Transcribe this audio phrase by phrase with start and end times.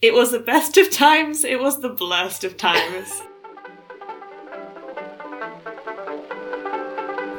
[0.00, 3.22] It was the best of times, it was the blurst of times.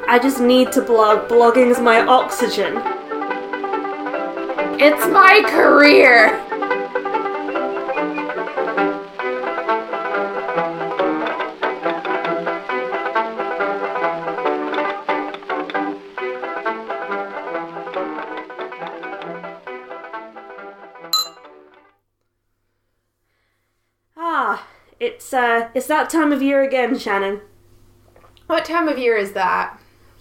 [0.09, 1.29] I just need to blog.
[1.29, 2.75] Blogging's my oxygen.
[4.77, 6.48] It's my career!
[25.39, 27.41] Uh, it's that time of year again, Shannon.
[28.47, 29.79] What time of year is that?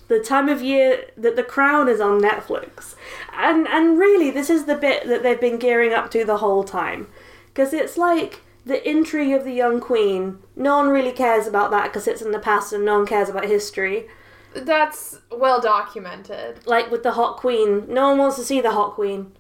[0.09, 2.95] the time of year that The Crown is on Netflix.
[3.33, 6.65] And and really this is the bit that they've been gearing up to the whole
[6.65, 7.07] time
[7.49, 10.39] because it's like the intrigue of the young queen.
[10.57, 13.29] No one really cares about that because it's in the past and no one cares
[13.29, 14.09] about history.
[14.55, 16.67] That's well documented.
[16.67, 19.33] Like with the hot queen, no one wants to see the hot queen.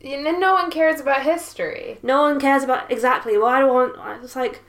[0.00, 1.98] You know, no one cares about history.
[2.02, 4.62] No one cares about exactly why do I want it's like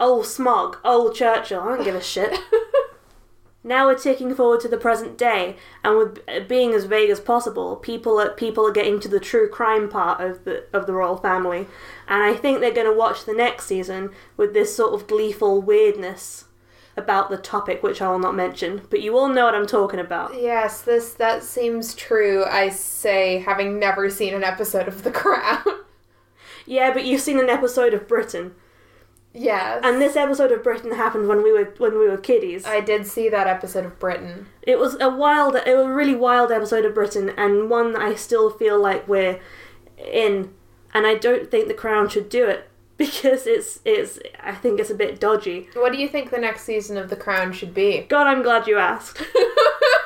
[0.00, 2.38] oh smog, oh Churchill, I don't give a shit.
[3.64, 7.20] now we're ticking forward to the present day, and with uh, being as vague as
[7.20, 10.92] possible, people are people are getting to the true crime part of the of the
[10.92, 11.66] royal family,
[12.06, 15.60] and I think they're going to watch the next season with this sort of gleeful
[15.60, 16.44] weirdness
[16.96, 18.82] about the topic, which I will not mention.
[18.90, 20.34] But you all know what I'm talking about.
[20.34, 22.44] Yes, this that seems true.
[22.44, 25.62] I say, having never seen an episode of The Crown.
[26.68, 28.54] Yeah, but you've seen an episode of Britain,
[29.38, 32.66] yes, and this episode of Britain happened when we were when we were kiddies.
[32.66, 34.46] I did see that episode of Britain.
[34.62, 38.02] It was a wild, it was a really wild episode of Britain, and one that
[38.02, 39.40] I still feel like we're
[39.96, 40.52] in.
[40.94, 44.18] And I don't think the Crown should do it because it's it's.
[44.42, 45.68] I think it's a bit dodgy.
[45.74, 48.00] What do you think the next season of The Crown should be?
[48.08, 49.22] God, I'm glad you asked.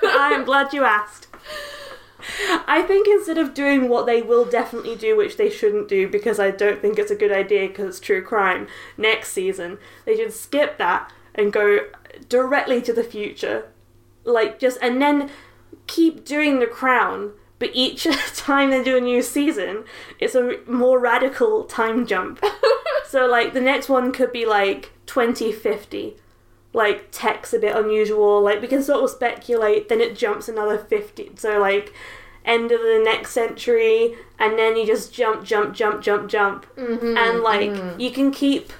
[0.05, 1.29] I am glad you asked.
[2.67, 6.39] I think instead of doing what they will definitely do, which they shouldn't do because
[6.39, 10.33] I don't think it's a good idea because it's true crime, next season, they should
[10.33, 11.81] skip that and go
[12.29, 13.69] directly to the future.
[14.25, 15.30] Like, just, and then
[15.86, 18.05] keep doing The Crown, but each
[18.36, 19.85] time they do a new season,
[20.18, 22.45] it's a more radical time jump.
[23.07, 26.17] so, like, the next one could be like 2050
[26.73, 30.79] like tech's a bit unusual like we can sort of speculate then it jumps another
[30.79, 31.93] 50 so like
[32.45, 36.67] end of the next century and then you just jump jump jump jump jump.
[36.77, 38.73] Mm-hmm, and like you can keep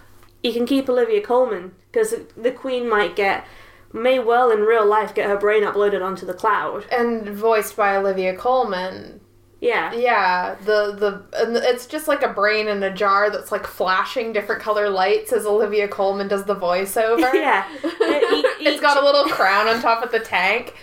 [0.43, 3.47] you can keep olivia Colman because the queen might get
[3.93, 6.87] may well in real life get her brain uploaded onto the cloud.
[6.91, 9.21] And voiced by Olivia Colman.
[9.62, 13.67] Yeah Yeah, the the and it's just like a brain in a jar that's like
[13.67, 17.33] flashing different color lights as Olivia Colman does the voiceover.
[17.47, 20.75] yeah E- it's got a little crown on top of the tank.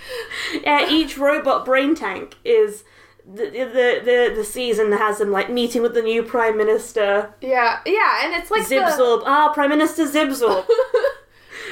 [0.63, 2.83] yeah, each robot brain tank is
[3.31, 7.79] the, the the the season has them like meeting with the new prime minister Yeah,
[7.85, 10.65] yeah, and it's like the- Ah, Prime Minister Zibzorb.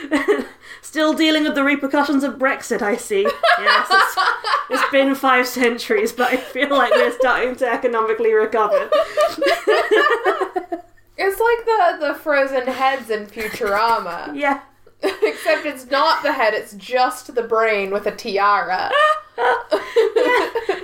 [0.82, 3.28] Still dealing with the repercussions of Brexit, I see.
[3.60, 4.16] Yes, it's,
[4.70, 8.90] it's been five centuries, but I feel like we're starting to economically recover.
[11.20, 11.66] It's like
[12.00, 14.36] the the frozen heads in Futurama.
[14.36, 14.62] Yeah.
[15.02, 18.90] Except it's not the head, it's just the brain with a tiara.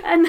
[0.04, 0.28] And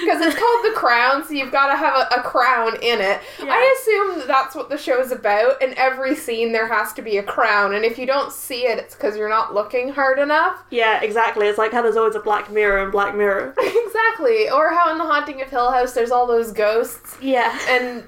[0.00, 3.20] Because it's called the crown, so you've got to have a, a crown in it.
[3.40, 5.60] I assume that that's what the show's about.
[5.62, 8.78] In every scene, there has to be a crown, and if you don't see it,
[8.78, 10.62] it's because you're not looking hard enough.
[10.70, 11.46] yeah, exactly.
[11.46, 13.54] It's like how there's always a Black Mirror in Black Mirror.
[13.58, 14.48] exactly.
[14.50, 17.58] Or how in The Haunting of Hill House, there's all those ghosts, Yeah.
[17.68, 18.04] and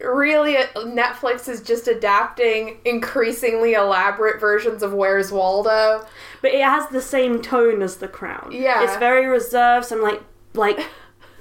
[0.00, 6.04] really, Netflix is just adapting increasingly elaborate versions of Where's Waldo.
[6.40, 8.50] But it has the same tone as The Crown.
[8.52, 8.82] Yeah.
[8.82, 10.20] It's very reserved, some like
[10.54, 10.80] like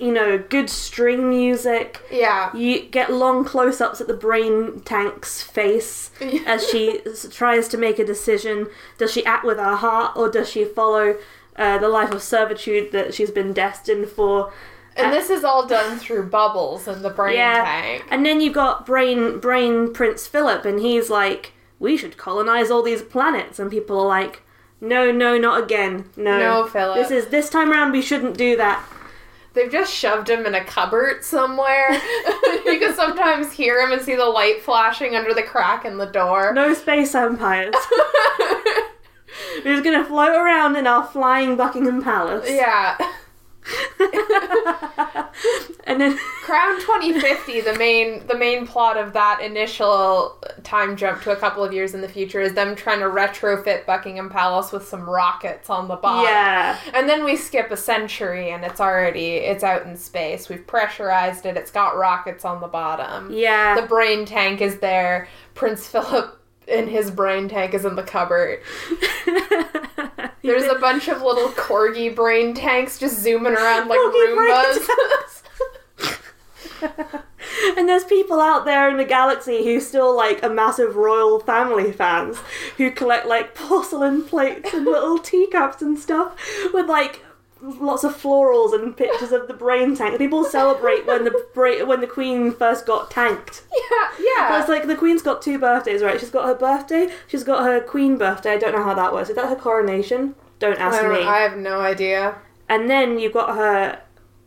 [0.01, 2.01] you know, good string music.
[2.11, 2.53] Yeah.
[2.55, 6.09] You get long close ups at the brain tank's face
[6.47, 7.01] as she
[7.31, 8.67] tries to make a decision.
[8.97, 11.17] Does she act with her heart or does she follow
[11.55, 14.51] uh, the life of servitude that she's been destined for?
[14.97, 17.63] And this is all done through bubbles in the brain Yeah.
[17.63, 18.03] tank.
[18.09, 22.81] And then you've got brain brain Prince Philip, and he's like, "We should colonize all
[22.81, 24.41] these planets," and people are like,
[24.81, 26.09] "No, no, not again.
[26.17, 26.95] No, No, Philip.
[26.97, 27.93] This is this time around.
[27.93, 28.83] We shouldn't do that."
[29.53, 31.91] They've just shoved him in a cupboard somewhere.
[32.65, 36.05] you can sometimes hear him and see the light flashing under the crack in the
[36.05, 36.53] door.
[36.53, 37.75] No space empires.
[38.39, 42.49] We're just gonna float around in our flying Buckingham Palace.
[42.49, 42.97] yeah.
[45.83, 51.31] and then Crown 2050, the main the main plot of that initial time jump to
[51.31, 54.87] a couple of years in the future is them trying to retrofit Buckingham Palace with
[54.87, 56.23] some rockets on the bottom.
[56.23, 60.47] yeah, And then we skip a century and it's already it's out in space.
[60.47, 61.57] We've pressurized it.
[61.57, 63.33] It's got rockets on the bottom.
[63.33, 63.75] yeah.
[63.81, 65.27] The brain tank is there.
[65.55, 66.39] Prince Philip
[66.69, 68.61] and his brain tank is in the cupboard.
[70.41, 75.43] There's a bunch of little corgi brain tanks just zooming around like Corgi Roombas.
[77.77, 81.91] and there's people out there in the galaxy who still like a massive royal family
[81.91, 82.37] fans
[82.77, 86.35] who collect like porcelain plates and little teacups and stuff
[86.73, 87.23] with like
[87.63, 90.17] lots of florals and pictures of the brain tank.
[90.17, 93.63] People celebrate when the bra- when the queen first got tanked.
[93.71, 94.59] yeah, yeah.
[94.59, 96.19] It's like the queen's got two birthdays, right?
[96.19, 98.53] She's got her birthday, she's got her queen birthday.
[98.53, 99.29] I don't know how that works.
[99.29, 100.33] Is that her coronation?
[100.57, 101.23] Don't ask I, don't- me.
[101.23, 102.35] I have no idea.
[102.67, 104.01] And then you've got her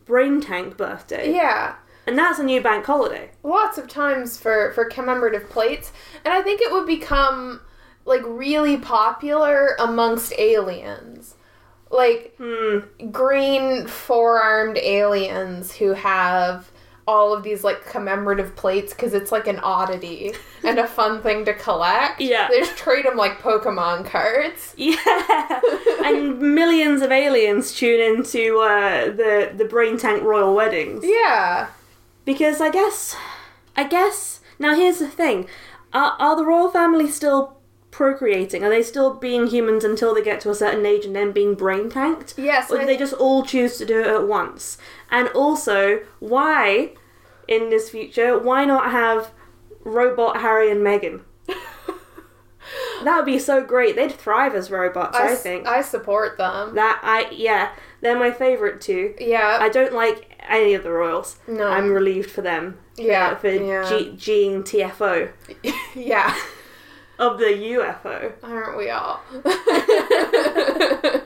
[0.05, 1.31] brain tank birthday.
[1.33, 1.75] Yeah.
[2.07, 3.31] And that's a new bank holiday.
[3.43, 5.91] lots of times for for commemorative plates.
[6.23, 7.61] And i think it would become
[8.05, 11.35] like really popular amongst aliens.
[11.89, 12.79] Like Hmm.
[13.11, 16.71] green four-armed aliens who have
[17.07, 21.45] all of these like commemorative plates because it's like an oddity and a fun thing
[21.45, 22.19] to collect.
[22.19, 22.47] Yeah.
[22.49, 24.73] they just trade them like pokemon cards.
[24.77, 25.61] Yeah,
[26.03, 31.03] and millions of aliens tune into uh, the the brain tank royal weddings.
[31.03, 31.67] Yeah
[32.25, 33.15] because I guess,
[33.75, 35.47] I guess now here's the thing:
[35.93, 37.57] are, are the royal family still
[37.91, 38.63] procreating?
[38.63, 41.55] Are they still being humans until they get to a certain age and then being
[41.55, 42.33] brain tanked?
[42.37, 44.77] yes Or do they just all choose to do it at once?
[45.09, 46.91] And also, why
[47.47, 48.37] in this future?
[48.37, 49.31] Why not have
[49.83, 51.21] robot Harry and Meghan?
[53.03, 53.95] That would be so great.
[53.95, 55.67] They'd thrive as robots, I think.
[55.67, 59.13] I support them That I yeah, they're my favorite too.
[59.19, 61.37] yeah I don't like any of the royals.
[61.47, 62.77] no I'm relieved for them.
[62.97, 63.87] Yeah, for yeah.
[63.89, 65.31] G- Gene TFO
[65.95, 66.35] yeah
[67.19, 68.33] of the UFO.
[68.43, 69.21] Aren't we all?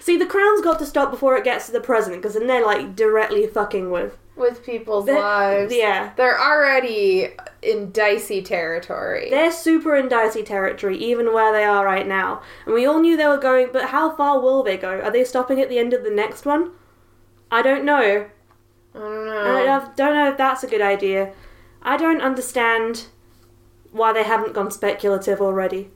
[0.00, 2.64] See, the crown's got to stop before it gets to the president because then they're
[2.64, 4.16] like directly fucking with.
[4.36, 5.74] With people's They're- lives.
[5.74, 7.30] Yeah, They're already
[7.62, 9.28] in dicey territory.
[9.30, 12.42] they're super in dicey territory, even where they are right now.
[12.66, 15.00] And we all knew they were going, but how far will they go?
[15.00, 16.72] Are they stopping at the end of the next one?
[17.50, 18.26] I don't know.
[18.96, 19.56] I don't know.
[19.56, 21.32] I don't- don't know if that's a good idea.
[21.82, 23.06] I don't understand
[23.92, 25.90] why they haven't gone speculative already.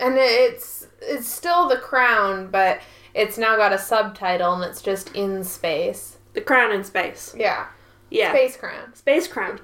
[0.00, 2.80] and it's it's still the crown, but
[3.14, 6.18] it's now got a subtitle and it's just in space.
[6.32, 7.32] The crown in space.
[7.38, 7.66] Yeah.
[8.10, 8.30] Yeah.
[8.32, 8.94] Space crown.
[8.94, 9.60] Space crown.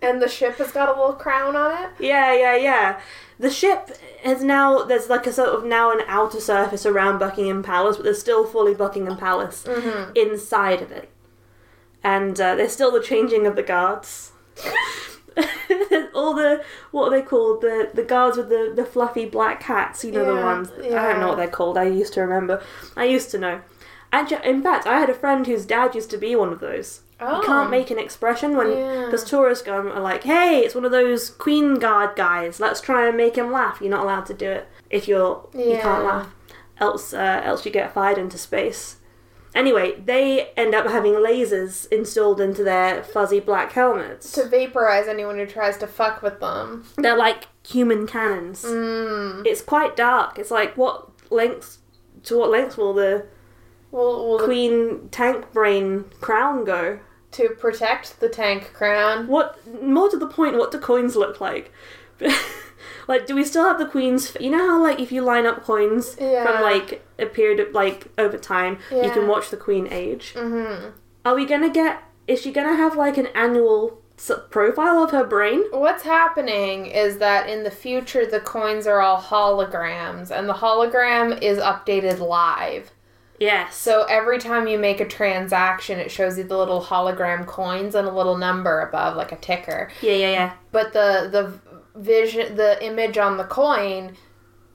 [0.00, 1.90] And the ship has got a little crown on it.
[2.00, 3.00] Yeah, yeah, yeah.
[3.38, 3.90] The ship
[4.24, 8.02] has now, there's like a sort of now an outer surface around Buckingham Palace, but
[8.02, 10.12] there's still fully Buckingham Palace Mm-hmm.
[10.16, 11.08] inside of it.
[12.04, 14.32] And uh, there's still the changing of the guards.
[16.14, 17.62] All the, what are they called?
[17.62, 20.70] The the guards with the, the fluffy black hats, you know, the Yeah, ones.
[20.78, 21.78] I don't know what they're called.
[21.78, 22.62] I used to remember.
[22.96, 23.62] I used to know.
[24.44, 27.00] In fact, I had a friend whose dad used to be one of those.
[27.18, 27.36] Oh.
[27.40, 29.16] You can't make an expression when Yeah.
[29.26, 32.60] tourists go and are like, "Hey, it's one of those Queen Guard guys.
[32.60, 35.78] Let's try and make him laugh." You're not allowed to do it if you're you
[35.78, 36.28] can't laugh,
[36.78, 38.96] else uh, else you get fired into space.
[39.54, 44.32] Anyway, they end up having lasers installed into their fuzzy black helmets.
[44.32, 46.86] to vaporize anyone who tries to fuck with them.
[46.96, 48.64] They're like human cannons.
[48.64, 49.46] Mm.
[49.46, 50.38] It's quite dark.
[50.38, 51.78] It's like what lengths
[52.24, 53.26] to what lengths will the
[53.90, 57.00] Well, well Queen Tank Brain crown go?
[57.32, 59.26] to protect the tank crown.
[59.26, 60.56] What more to the point?
[60.58, 61.72] What do coins look like?
[63.08, 64.36] like, do we still have the queen's?
[64.40, 66.44] You know how like if you line up coins Yeah.
[66.44, 69.04] from like a period of like over time, yeah.
[69.04, 70.34] you can watch the queen age.
[70.34, 70.90] Mm-hmm.
[71.24, 72.02] Are we gonna get?
[72.26, 74.02] Is she gonna have like an annual
[74.50, 75.64] profile of her brain?
[75.70, 81.40] What's happening is that in the future the coins are all holograms and the hologram
[81.42, 82.92] is updated live.
[83.40, 83.74] Yes.
[83.74, 88.06] So every time you make a transaction it shows you the little hologram coins and
[88.06, 89.90] a little number above like a ticker.
[90.00, 90.52] yeah, yeah, yeah.
[90.70, 94.16] But the the vision the image on the coin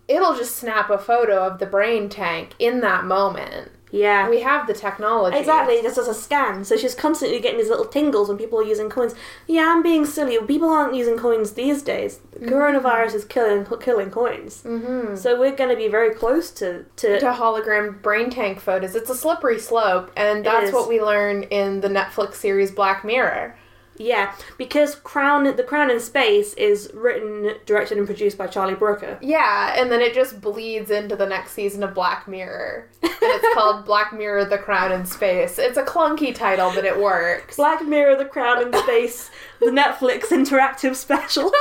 [0.08, 3.72] it'll just snap a photo of the brain tank in that moment.
[3.92, 4.30] Yeah.
[4.30, 5.38] We have the technology.
[5.38, 6.66] Exactly, just as a scan.
[6.66, 9.16] So she's constantly getting these little tingles when people are using coins.
[9.48, 10.38] Yeah, I'm being silly.
[10.46, 12.20] People aren't using coins these days.
[12.40, 14.64] Coronavirus is killing killing coins.
[14.64, 15.16] Mm-hmm.
[15.16, 17.20] So we're going to be very close to to.
[17.20, 18.96] to hologram brain tank photos.
[18.96, 23.56] It's a slippery slope, and that's what we learn in the Netflix series Black Mirror.
[23.98, 29.18] Yeah, because Crown, The Crown in Space is written, directed, and produced by Charlie Brooker.
[29.22, 32.90] Yeah, and then it just bleeds into the next season of Black Mirror.
[33.02, 35.58] And it's called Black Mirror The Crown in Space.
[35.58, 37.58] It's a clunky title, but it works.
[37.58, 41.52] Black Mirror, The Crown in Space, the Netflix interactive special.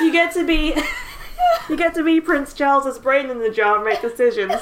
[0.00, 0.74] you get to be,
[1.68, 4.52] you get to be Prince Charles's brain in the jar and make decisions.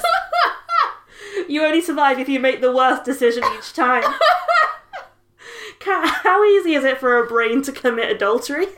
[1.49, 4.05] You only survive if you make the worst decision each time.
[5.85, 8.67] How easy is it for a brain to commit adultery?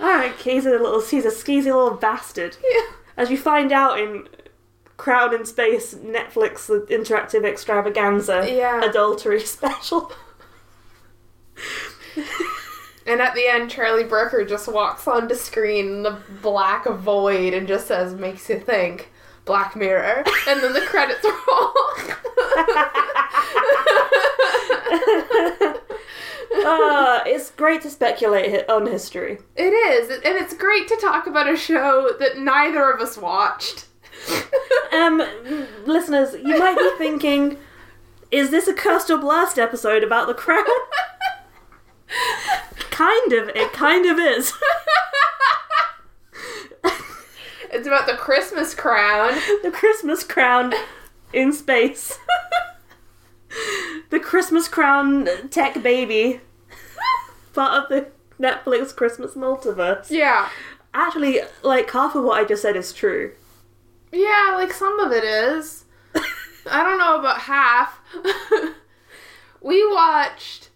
[0.00, 2.56] Alright, he's a little he's a skeezy little bastard.
[3.16, 4.28] As you find out in
[4.96, 8.82] Crown in Space Netflix interactive extravaganza Yeah.
[8.84, 10.12] adultery special.
[13.06, 17.66] And at the end, Charlie Brooker just walks onto screen in the black void and
[17.66, 19.10] just says, makes you think.
[19.44, 20.24] Black Mirror.
[20.48, 21.32] And then the credits roll.
[26.64, 29.38] uh, it's great to speculate on history.
[29.56, 30.10] it is.
[30.10, 33.86] And it's great to talk about a show that neither of us watched.
[34.92, 35.22] Um,
[35.86, 37.56] listeners, you might be thinking,
[38.30, 40.64] is this a Cursed or Blessed episode about the crown?
[42.90, 43.48] kind of.
[43.50, 44.52] It kind of is.
[47.72, 49.34] it's about the Christmas crown.
[49.62, 50.74] the Christmas crown
[51.32, 52.18] in space.
[54.10, 56.40] the Christmas crown tech baby.
[57.54, 58.10] Part of the
[58.40, 60.10] Netflix Christmas multiverse.
[60.10, 60.48] Yeah.
[60.94, 63.32] Actually, like half of what I just said is true.
[64.12, 65.84] Yeah, like some of it is.
[66.70, 67.98] I don't know about half.
[69.62, 70.68] we watched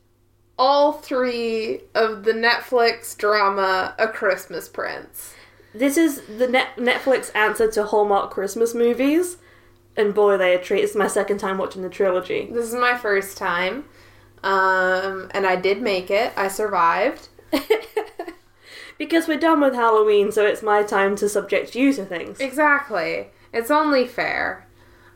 [0.59, 5.35] all three of the Netflix drama A Christmas Prince.
[5.79, 9.37] This is the net- Netflix answer to Hallmark Christmas movies.
[9.97, 10.83] And boy, they a treat.
[10.83, 12.49] It's my second time watching the trilogy.
[12.51, 13.85] This is my first time.
[14.43, 16.33] Um, and I did make it.
[16.37, 17.29] I survived.
[18.99, 22.41] because we're done with Halloween, so it's my time to subject you to things.
[22.41, 23.29] Exactly.
[23.53, 24.67] It's only fair.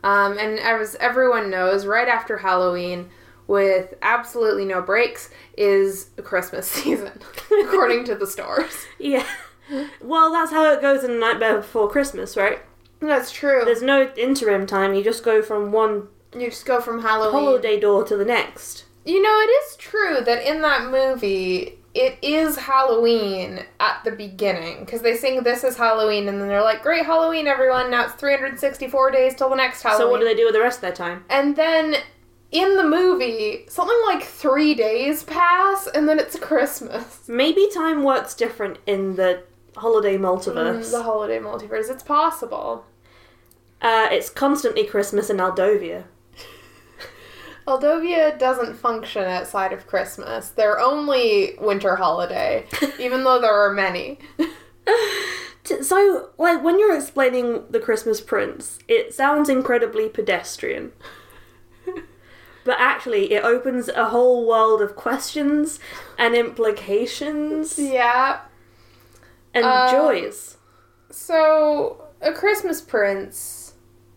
[0.03, 3.09] Um, and as everyone knows, right after Halloween,
[3.47, 7.19] with absolutely no breaks, is Christmas season,
[7.63, 8.85] according to the stores.
[8.99, 9.25] Yeah.
[10.01, 12.59] Well, that's how it goes in Nightmare Before Christmas, right?
[12.99, 13.63] That's true.
[13.65, 14.93] There's no interim time.
[14.93, 17.43] You just go from one You just go from Halloween.
[17.43, 18.85] holiday door to the next.
[19.05, 24.85] You know, it is true that in that movie, it is Halloween at the beginning
[24.85, 28.13] because they sing "This is Halloween" and then they're like, "Great Halloween, everyone!" Now it's
[28.13, 30.07] 364 days till the next Halloween.
[30.07, 31.25] So what do they do with the rest of their time?
[31.29, 31.95] And then
[32.51, 37.27] in the movie, something like three days pass, and then it's Christmas.
[37.27, 39.43] Maybe time works different in the
[39.75, 40.85] holiday multiverse.
[40.85, 41.89] Mm, the holiday multiverse.
[41.89, 42.85] It's possible.
[43.81, 46.03] Uh, it's constantly Christmas in Aldovia.
[47.67, 50.49] Aldovia doesn't function outside of Christmas.
[50.49, 52.65] They're only winter holiday,
[52.99, 54.19] even though there are many.
[55.83, 60.91] So, like, when you're explaining the Christmas Prince, it sounds incredibly pedestrian.
[62.65, 65.79] but actually, it opens a whole world of questions
[66.17, 68.41] and implications Yeah.
[69.53, 70.57] And Um, joys.
[71.09, 73.73] So, A Christmas Prince,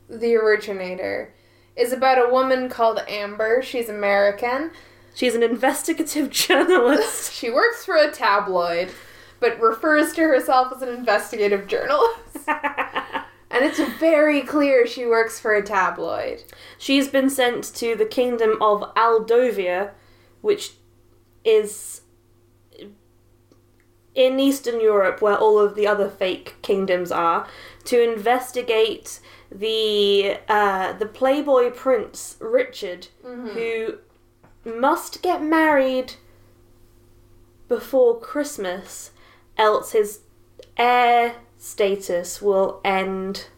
[0.09, 1.35] the originator,
[1.77, 3.63] is about a woman called Amber.
[3.63, 4.71] She's American.
[5.15, 7.33] She's an investigative journalist.
[7.41, 8.91] She works for a tabloid,
[9.41, 12.21] but refers to herself as an investigative journalist.
[13.51, 16.43] And it's very clear she works for a tabloid.
[16.77, 19.93] She's been sent to the kingdom of Aldovia,
[20.41, 20.73] which
[21.45, 22.01] is
[24.15, 27.47] in Eastern Europe, where all of the other fake kingdoms are,
[27.85, 33.09] to investigate the uh, the Playboy prince Richard,
[33.49, 33.99] who
[34.65, 36.15] must get married
[37.69, 39.11] before Christmas,
[39.57, 40.21] else his
[40.77, 43.49] heir status will end.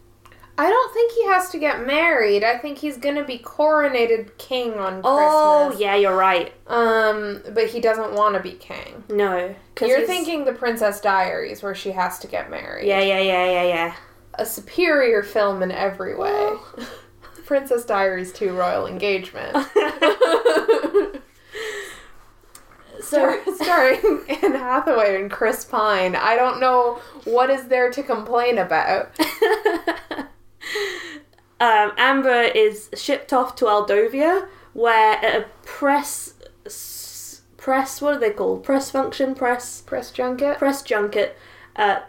[0.59, 2.43] I don't think he has to get married.
[2.43, 5.81] I think he's gonna be coronated king on Oh, Christmas.
[5.81, 6.51] yeah, you're right.
[6.65, 9.03] Um, but he doesn't want to be king.
[9.09, 12.87] No, You're he's- thinking the Princess Diaries, where she has to get married.
[12.87, 13.95] Yeah, yeah, yeah, yeah, yeah.
[14.35, 16.53] a superior film in every way.
[17.45, 19.55] Princess Diaries 2 Royal Engagement.
[22.99, 26.13] So, starring Anne Hathaway and Chris Pine.
[26.15, 29.11] I don't know what is there to complain about.
[31.59, 36.33] Um, Amber is shipped off to Aldovia, where at a press
[37.57, 38.63] press what are they called?
[38.63, 40.57] Press function, press Press junket.
[40.57, 41.35] press junket.
[41.75, 41.99] Uh,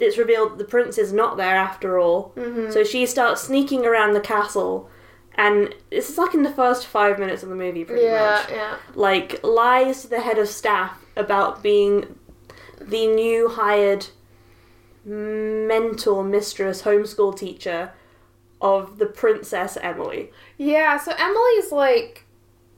[0.00, 2.32] it's revealed the prince is not there after all.
[2.36, 2.70] Mm-hmm.
[2.72, 4.88] So she starts sneaking around the castle
[5.34, 8.50] and this is like in the first five minutes of the movie, pretty Yeah, much.
[8.50, 8.76] yeah.
[8.94, 12.16] Like lies to the head of staff about being
[12.80, 14.06] the new hired
[15.04, 17.92] mentor, mistress, homeschool teacher
[18.60, 20.30] of the princess Emily.
[20.56, 22.24] Yeah, so Emily's like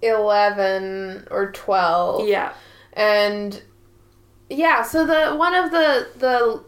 [0.02, 2.28] 11 or 12.
[2.28, 2.52] Yeah,
[2.92, 3.62] And
[4.48, 6.64] yeah, so the one of the the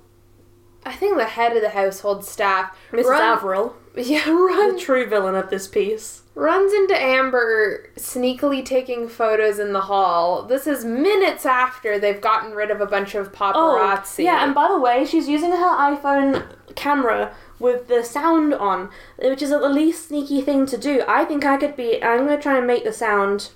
[0.84, 3.04] I think the head of the household staff Mrs.
[3.04, 6.22] run- Averill, yeah, the true villain of this piece.
[6.34, 10.42] runs into Amber sneakily taking photos in the hall.
[10.42, 14.20] This is minutes after they've gotten rid of a bunch of oh, paparazzi.
[14.20, 15.56] Oh, yeah, and by the way, she's using her
[15.96, 21.02] iPhone camera with the sound on, which is the least sneaky thing to do.
[21.08, 22.02] I think I could be.
[22.02, 23.50] I'm gonna try and make the sound.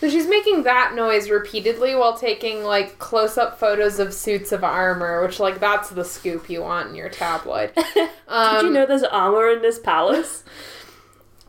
[0.00, 4.64] So she's making that noise repeatedly while taking like close up photos of suits of
[4.64, 7.74] armor, which like that's the scoop you want in your tabloid.
[7.94, 10.44] Did you Um, know there's armor in this palace?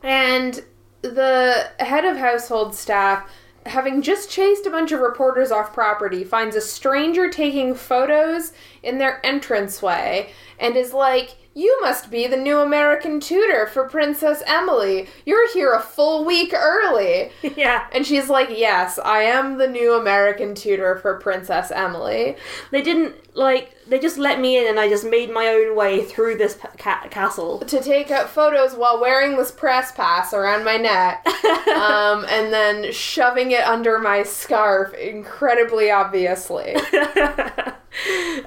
[0.03, 0.63] And
[1.03, 3.29] the head of household staff,
[3.65, 8.53] having just chased a bunch of reporters off property, finds a stranger taking photos
[8.83, 14.41] in their entranceway and is like, You must be the new American tutor for Princess
[14.47, 15.07] Emily.
[15.25, 17.31] You're here a full week early.
[17.55, 22.35] yeah, And she's like, Yes, I am the new American tutor for Princess Emily.
[22.71, 23.75] they didn't like.
[23.87, 27.07] They just let me in, and I just made my own way through this ca-
[27.09, 27.59] castle.
[27.59, 31.25] To take out photos while wearing this press pass around my neck.
[31.67, 36.75] um, and then shoving it under my scarf incredibly obviously.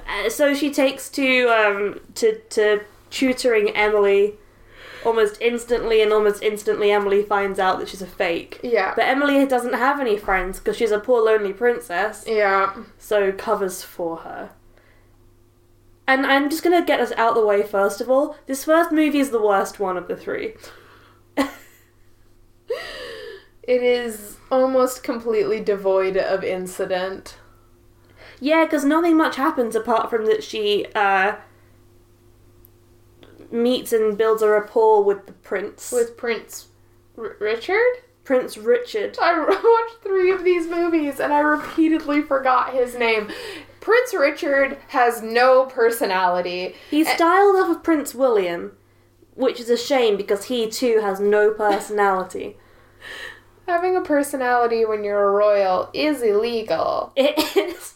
[0.07, 4.35] Uh, so she takes to um to to tutoring Emily
[5.05, 8.59] almost instantly, and almost instantly Emily finds out that she's a fake.
[8.63, 8.93] Yeah.
[8.95, 12.75] But Emily doesn't have any friends because she's a poor lonely princess, Yeah.
[12.97, 14.49] so covers for her.
[16.07, 18.35] And I'm just gonna get us out of the way first of all.
[18.47, 20.55] This first movie is the worst one of the three.
[23.67, 27.37] It is almost completely devoid of incident.
[28.39, 31.35] Yeah, because nothing much happens apart from that she uh,
[33.51, 35.91] meets and builds a rapport with the prince.
[35.91, 36.67] With Prince
[37.17, 38.01] R- Richard?
[38.23, 39.17] Prince Richard.
[39.21, 43.31] I watched three of these movies and I repeatedly forgot his name.
[43.79, 46.75] Prince Richard has no personality.
[46.89, 48.71] He's styled off of Prince William,
[49.35, 52.57] which is a shame because he too has no personality.
[53.67, 57.11] Having a personality when you're a royal is illegal.
[57.17, 57.93] It is.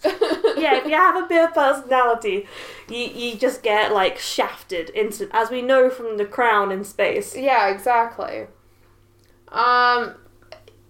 [0.58, 2.48] yeah, if you have a bit of personality,
[2.90, 7.36] you, you just get like shafted instant, as we know from The Crown in space.
[7.36, 8.48] Yeah, exactly.
[9.50, 10.16] Um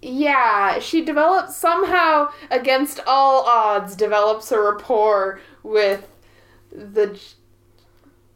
[0.02, 6.08] yeah, she develops somehow against all odds develops a rapport with
[6.72, 7.20] the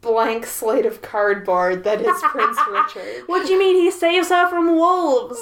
[0.04, 3.22] blank slate of cardboard that is Prince Richard.
[3.26, 5.40] What do you mean he saves her from wolves?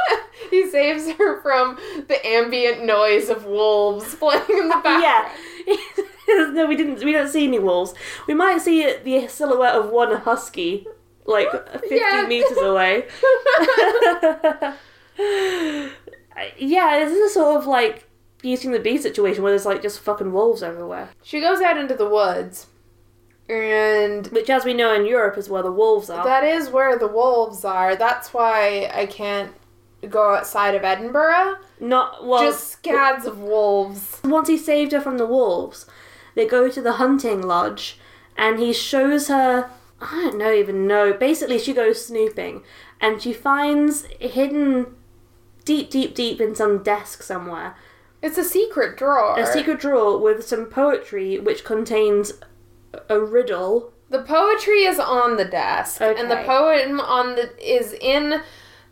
[0.50, 5.32] he saves her from the ambient noise of wolves playing in the background.
[5.66, 6.46] Yeah.
[6.52, 7.04] no, we didn't.
[7.04, 7.94] We don't see any wolves.
[8.26, 10.86] We might see the silhouette of one husky,
[11.26, 11.50] like
[11.80, 12.26] fifty Yeah.
[12.28, 13.06] meters away.
[16.58, 18.08] yeah, this is a sort of like
[18.42, 21.08] Beauty and the Beast situation where there's like just fucking wolves everywhere.
[21.22, 22.66] She goes out into the woods,
[23.48, 26.24] and Which, as we know in Europe, is where the wolves are.
[26.24, 27.94] that is where the wolves are.
[27.96, 29.52] That's why I can't
[30.08, 31.56] go outside of Edinburgh.
[31.80, 32.42] Not well.
[32.42, 34.20] Just scads of wolves.
[34.24, 35.86] once he saved her from the wolves,
[36.34, 37.98] they go to the hunting lodge,
[38.36, 39.70] and he shows her.
[40.00, 41.12] I don't know, even know.
[41.12, 42.62] Basically, she goes snooping,
[43.00, 44.96] and she finds hidden
[45.64, 47.74] deep, deep, deep in some desk somewhere
[48.20, 49.38] It's a secret drawer.
[49.38, 52.34] a secret drawer with some poetry which contains
[53.08, 53.92] a riddle.
[54.10, 58.42] The poetry is on the desk, and the poem on the is in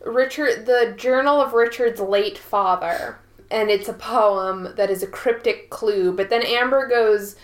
[0.05, 5.69] Richard, the journal of Richard's late father, and it's a poem that is a cryptic
[5.69, 6.11] clue.
[6.11, 7.35] But then Amber goes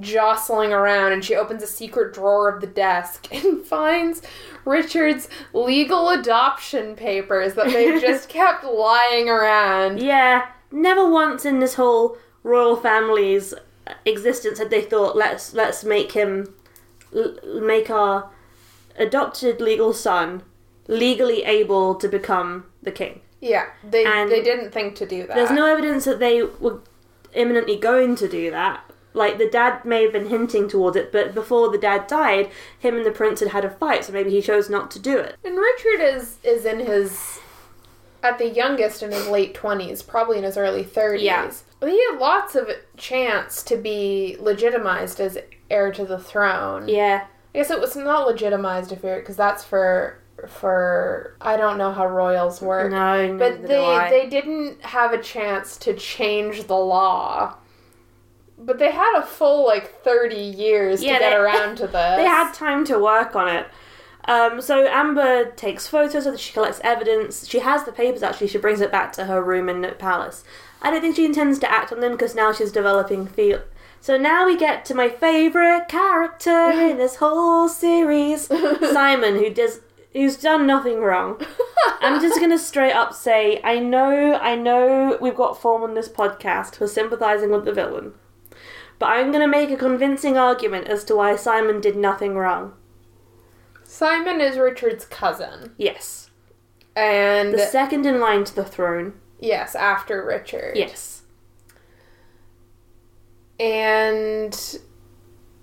[0.00, 4.22] jostling around, and she opens a secret drawer of the desk and finds
[4.64, 10.00] Richard's legal adoption papers that they've just kept lying around.
[10.00, 13.54] Yeah, never once in this whole royal family's
[14.04, 16.54] existence had they thought let's let's make him
[17.14, 18.30] l- make our
[18.96, 20.42] adopted legal son
[20.86, 23.20] legally able to become the king.
[23.40, 25.36] Yeah, they And they didn't think to do that.
[25.36, 26.80] There's no evidence that they were
[27.34, 28.84] imminently going to do that.
[29.14, 32.96] Like the dad may have been hinting towards it, but before the dad died, him
[32.96, 35.36] and the prince had had a fight, so maybe he chose not to do it.
[35.44, 37.40] And Richard is is in his
[38.22, 41.24] at the youngest in his late twenties, probably in his early thirties.
[41.24, 41.50] Yeah.
[41.80, 45.38] He had lots of chance to be legitimized as
[45.70, 46.88] heir to the throne.
[46.88, 47.26] Yeah.
[47.54, 52.06] I guess it was not legitimized affair because that's for for I don't know how
[52.06, 52.90] royals work.
[52.90, 57.56] No, But they they didn't have a chance to change the law.
[58.58, 62.16] But they had a full like thirty years Yeah, to get they- around to this.
[62.16, 63.66] They had time to work on it.
[64.24, 67.48] Um, so Amber takes photos so that she collects evidence.
[67.48, 68.48] She has the papers actually.
[68.48, 70.44] She brings it back to her room in the palace.
[70.80, 73.62] I don't think she intends to act on them because now she's developing feel.
[74.00, 78.46] So now we get to my favorite character in this whole series,
[78.92, 79.80] Simon, who does
[80.12, 81.40] who's done nothing wrong.
[82.00, 86.08] I'm just gonna straight up say I know I know we've got form on this
[86.08, 88.14] podcast for sympathizing with the villain,
[88.98, 92.74] but I'm gonna make a convincing argument as to why Simon did nothing wrong.
[93.82, 95.74] Simon is Richard's cousin.
[95.76, 96.30] Yes.
[96.94, 99.14] And The second in line to the throne.
[99.40, 100.76] Yes, after Richard.
[100.76, 101.22] Yes.
[103.60, 104.78] and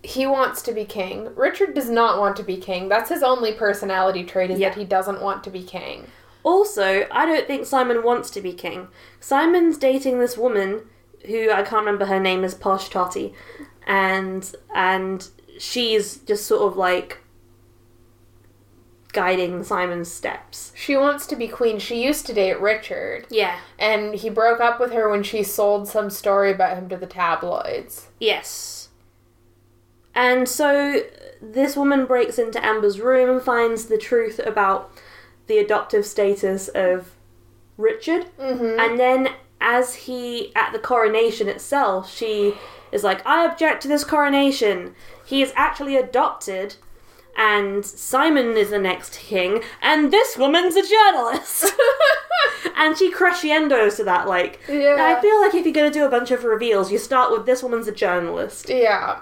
[0.04, 1.34] he wants to be king.
[1.36, 2.90] Richard does not want to be king.
[2.90, 4.70] That's his only personality trait is Yeah.
[4.70, 6.08] that he doesn't want to be king.
[6.44, 8.88] Also, I don't think Simon wants to be king.
[9.20, 10.90] Simon's dating this woman
[11.26, 13.34] who I can't remember her name is Posh Totty,
[13.88, 17.20] and and she's just sort of like
[19.16, 20.72] guiding Simon's steps.
[20.76, 21.80] She wants to be queen.
[21.80, 23.58] She used to date Richard, Yeah.
[23.80, 27.08] and he broke up with her when she sold some story about him to the
[27.08, 28.10] tabloids.
[28.20, 28.90] Yes.
[30.14, 31.02] And so
[31.42, 34.92] this woman breaks into Amber's room and finds the truth about
[35.48, 37.12] the adoptive status of
[37.78, 38.28] Richard.
[38.40, 38.80] Mm-hmm.
[38.80, 42.54] And then, as he, at the coronation itself, she
[42.92, 44.96] is like, I object to this coronation.
[45.26, 46.76] He is actually adopted,
[47.38, 51.66] and Simon is the next king, and this woman's a journalist.
[52.76, 54.98] and she crescendos to that, like, Yeah.
[55.00, 57.46] I feel like if you're going to do a bunch of reveals, you start with
[57.46, 59.20] this woman's a journalist, Yeah.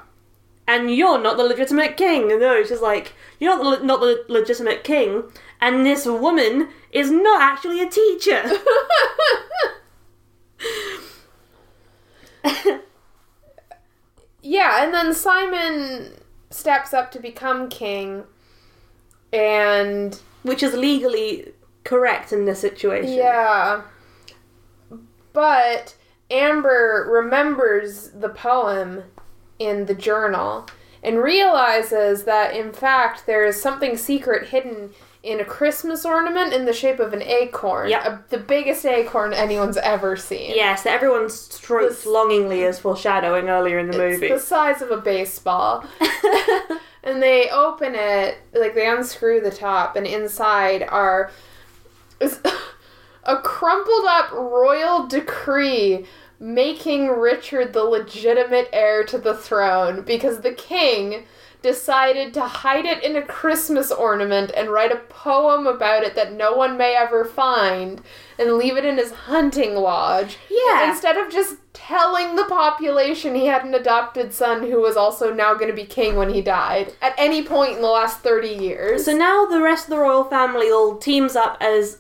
[0.68, 2.28] and you're not the legitimate king.
[2.40, 5.24] No, she's like, you're not the, not the legitimate king,
[5.60, 8.44] and this woman is not actually a teacher.
[14.46, 16.16] Yeah, and then Simon
[16.54, 18.24] steps up to become king,
[19.32, 23.14] and which is legally correct in this situation.
[23.14, 23.82] yeah.
[25.34, 25.96] But
[26.30, 29.04] Amber remembers the poem
[29.60, 30.68] in the journal
[31.04, 34.92] and realizes that, in fact, there is something secret hidden
[35.24, 37.90] in a Christmas ornament in the shape of an acorn.
[37.90, 38.06] Yep.
[38.06, 40.52] A- the biggest acorn anyone's ever seen.
[40.54, 44.34] Yes, that everyone stroked This- longingly as foreshadowing earlier in the It's movie.
[44.34, 45.86] the size of a baseball.
[47.04, 51.32] and they open it, like they unscrew the top, and inside are
[53.24, 56.06] a crumpled up royal decree
[56.40, 61.24] making Richard the legitimate heir to the throne because the king
[61.64, 66.34] decided to hide it in a Christmas ornament and write a poem about it that
[66.34, 68.02] no one may ever find
[68.38, 70.38] and leave it in his hunting lodge.
[70.52, 70.92] Yeah.
[70.92, 75.54] Instead of just telling the population he had an adopted son who was also now
[75.54, 79.06] going to be king when he died at any point in the last 30 years.
[79.06, 81.98] So now the rest of the royal family all teams up as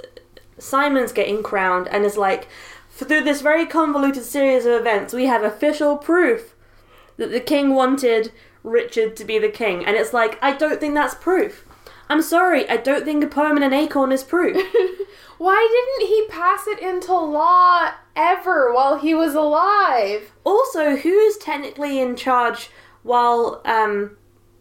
[0.59, 2.47] Simon's getting crowned and is like,
[2.91, 6.53] through this very convoluted series of events, we have official proof
[7.17, 8.31] that the king wanted
[8.63, 9.85] Richard to be the king.
[9.85, 11.65] And it's like, I don't think that's proof.
[12.09, 14.55] I'm sorry, I don't think a poem and an acorn is proof.
[15.37, 20.31] Why didn't he pass it into law ever while he was alive?
[20.43, 22.69] also, who is technically in charge
[23.03, 24.17] while um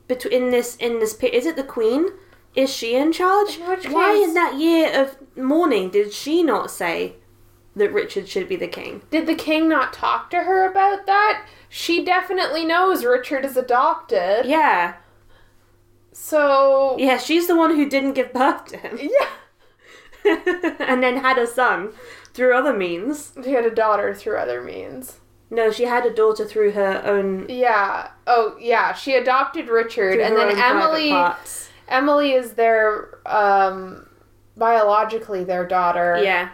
[0.09, 1.35] between this in this pit?
[1.35, 2.07] Is it the queen?
[2.55, 3.57] Is she in charge?
[3.59, 7.17] In which Why in that year of mourning did she not say
[7.77, 9.03] that Richard should be the king?
[9.11, 11.47] Did the king not talk to her about that?
[11.75, 14.45] She definitely knows Richard is adopted.
[14.45, 14.97] Yeah,
[16.13, 16.97] So.
[16.99, 20.37] yeah, she's the one who didn't give birth to him, Yeah.
[20.79, 21.93] and then had a son
[22.35, 23.33] through other means.
[23.43, 25.21] She had a daughter through other means.
[25.49, 27.47] No, she had a daughter through her own.
[27.49, 28.11] Yeah.
[28.27, 28.93] Oh, yeah.
[28.93, 31.15] She adopted Richard, and then Emily.
[31.89, 34.07] Emily is their um,
[34.59, 36.21] biologically their daughter.
[36.23, 36.51] Yeah,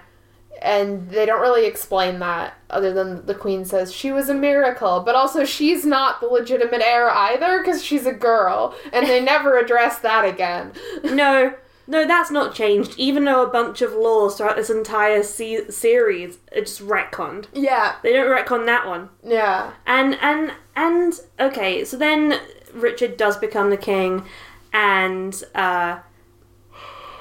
[0.61, 5.01] and they don't really explain that other than the queen says she was a miracle
[5.01, 9.57] but also she's not the legitimate heir either because she's a girl and they never
[9.59, 10.73] address that again
[11.05, 11.55] no,
[11.91, 12.93] no, that's not changed.
[12.99, 17.47] Even though a bunch of laws throughout this entire se- series are just retconned.
[17.55, 19.09] yeah They don't retcon that one.
[19.25, 22.41] yeah And and and okay, so then
[22.75, 24.27] Richard does become the king,
[24.71, 26.01] and uh,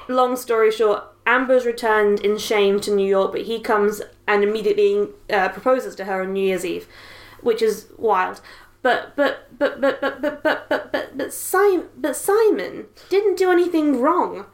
[0.08, 5.08] long story short, Amber's returned in shame to New York, but he comes and immediately
[5.30, 6.88] uh, proposes to her on New Year's Eve,
[7.42, 8.40] which is wild.
[8.80, 13.50] But but but but but but but but but but Simon but Simon didn't do
[13.50, 14.46] anything wrong.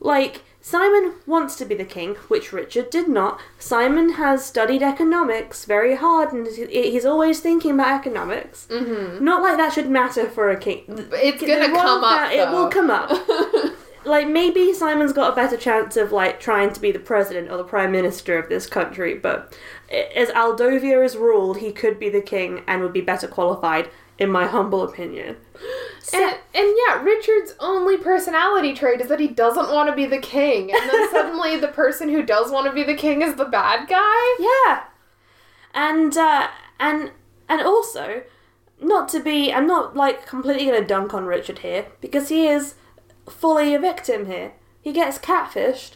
[0.00, 3.38] Like Simon wants to be the king, which Richard did not.
[3.58, 8.66] Simon has studied economics very hard, and he's always thinking about economics.
[8.70, 9.24] Mm-hmm.
[9.24, 10.82] Not like that should matter for a king.
[11.12, 12.18] It's gonna come up.
[12.18, 13.10] that- It will come up.
[14.06, 17.56] like maybe Simon's got a better chance of like trying to be the president or
[17.56, 19.56] the prime minister of this country, but
[19.90, 24.30] as Aldovia is ruled, he could be the king and would be better qualified, in
[24.30, 25.36] my humble opinion.
[26.00, 30.06] So, And, and yeah, Richard's only personality trait is that he doesn't want to be
[30.06, 30.72] the king.
[30.72, 33.88] And then suddenly the person who does want to be the king is the bad
[33.88, 34.36] guy?
[34.38, 34.84] yeah,
[35.74, 37.10] and uh, and
[37.48, 38.22] and also,
[38.80, 42.74] not to be, I'm not like completely gonna dunk on Richard here because he is
[43.28, 44.52] fully a victim here.
[44.80, 45.92] He gets catfished,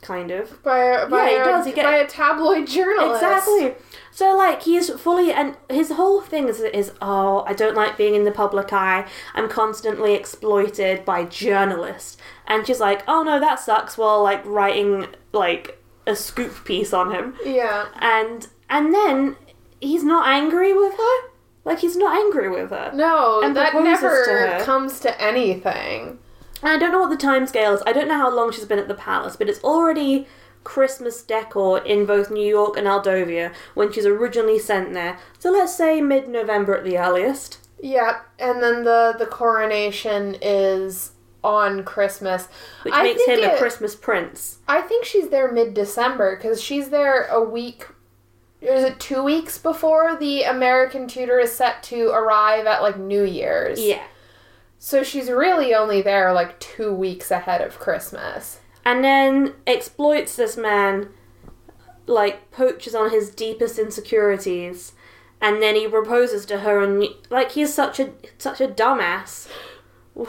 [0.00, 0.62] kind of.
[0.62, 3.22] By, by, Yeah, he a, does, he get- by a tabloid journalist.
[3.22, 3.74] Exactly.
[4.14, 8.14] So like he's fully and his whole thing is is oh I don't like being
[8.14, 9.08] in the public eye.
[9.34, 12.18] I'm constantly exploited by journalists.
[12.46, 17.10] And she's like, "Oh no, that sucks." While like writing like a scoop piece on
[17.10, 17.34] him.
[17.44, 17.86] Yeah.
[18.00, 19.36] And and then
[19.80, 21.28] he's not angry with her.
[21.64, 22.90] Like he's not angry with her.
[22.94, 26.18] No, And that never comes to anything.
[26.62, 27.82] And I don't know what the time scale is.
[27.86, 30.26] I don't know how long she's been at the palace, but it's already
[30.64, 35.18] Christmas decor in both New York and Aldovia when she's originally sent there.
[35.38, 37.58] So let's say mid November at the earliest.
[37.82, 42.48] Yeah, and then the the coronation is on Christmas,
[42.82, 44.58] Which I makes think him a Christmas prince.
[44.68, 47.88] I think she's there mid December because she's there a week.
[48.62, 52.96] Or is it two weeks before the American tutor is set to arrive at like
[52.96, 53.80] New Year's?
[53.80, 54.04] Yeah.
[54.84, 58.58] So she's really only there like two weeks ahead of Christmas.
[58.84, 61.10] And then exploits this man,
[62.08, 64.94] like poaches on his deepest insecurities,
[65.40, 69.46] and then he proposes to her and like he's such a such a dumbass.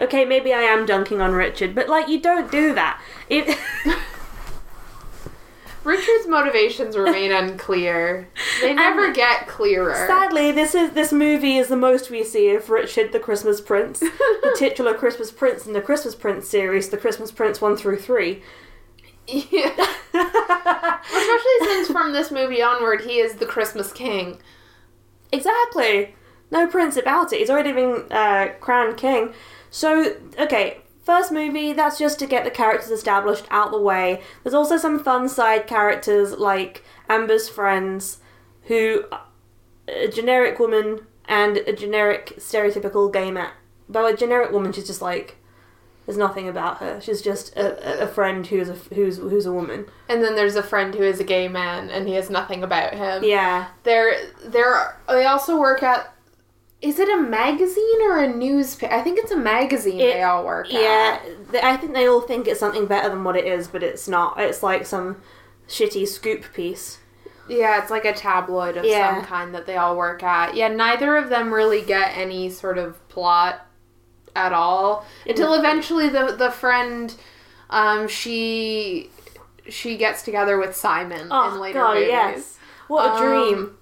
[0.00, 3.00] okay, maybe I am dunking on Richard, but like you don't do that.
[3.30, 3.56] It
[5.84, 8.28] Richard's motivations remain unclear.
[8.60, 9.94] They never get clearer.
[10.06, 14.00] Sadly, this is this movie is the most we see of Richard the Christmas Prince,
[14.00, 18.42] the titular Christmas Prince in the Christmas Prince series, the Christmas Prince one through three.
[19.26, 19.70] Yeah.
[20.14, 24.38] Especially since from this movie onward, he is the Christmas king.
[25.32, 26.14] exactly,
[26.50, 27.38] no prince about it.
[27.40, 29.32] He's already been uh, crowned king.
[29.70, 34.22] So okay, first movie that's just to get the characters established out the way.
[34.42, 38.18] There's also some fun side characters like Amber's friends,
[38.64, 39.04] who
[39.86, 43.50] a generic woman and a generic stereotypical gay man.
[43.88, 45.36] By a generic woman, she's just like
[46.06, 47.00] there's nothing about her.
[47.00, 49.86] She's just a, a- a friend who's a who's who's a woman.
[50.08, 52.94] And then there's a friend who is a gay man, and he has nothing about
[52.94, 53.24] him.
[53.24, 54.14] Yeah, They're
[54.44, 56.13] they're they also work at.
[56.84, 58.92] Is it a magazine or a newspaper?
[58.94, 61.18] I think it's a magazine It- they all work yeah.
[61.22, 61.50] at.
[61.52, 64.06] th- I think they all think it's something better than what it is, but it's
[64.06, 64.38] not.
[64.38, 65.16] It's like some
[65.68, 66.98] shitty scoop piece.
[67.48, 69.14] Yeah, it's like a tabloid of Yeah.
[69.16, 70.54] some kind that they all work at.
[70.54, 73.66] Yeah, neither of them really get any sort of plot
[74.36, 77.14] at all until eventually the the friend,
[77.70, 79.10] um, she
[79.68, 82.08] she gets together with Simon Oh in later god, movies.
[82.10, 82.58] yes.
[82.88, 83.78] What a Um, dream.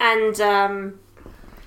[0.00, 0.98] And um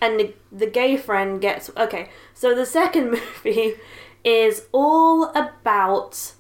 [0.01, 2.09] and the, gay friend gets okay.
[2.33, 3.11] So the second
[3.43, 3.75] movie
[4.23, 6.33] is all about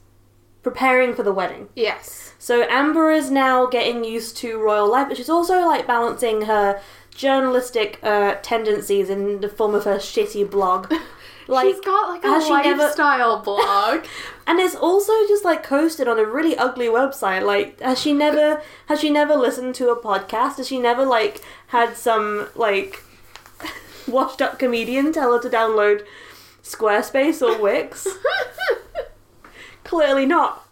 [0.63, 1.69] preparing for the wedding.
[1.75, 2.33] Yes.
[2.39, 6.81] So Amber is now getting used to royal life, but she's also like balancing her
[7.15, 10.91] journalistic uh, tendencies in the form of her shitty blog.
[11.49, 14.05] Like, She's got like a she never- lifestyle blog.
[14.45, 17.45] and it's also just like posted on a really ugly website.
[17.45, 20.57] Like, has she never has she never listened to a podcast?
[20.57, 23.01] Has she never like had some like
[24.07, 26.05] washed up comedian tell her to download
[26.63, 28.07] Squarespace or Wix?
[29.83, 30.67] Clearly not.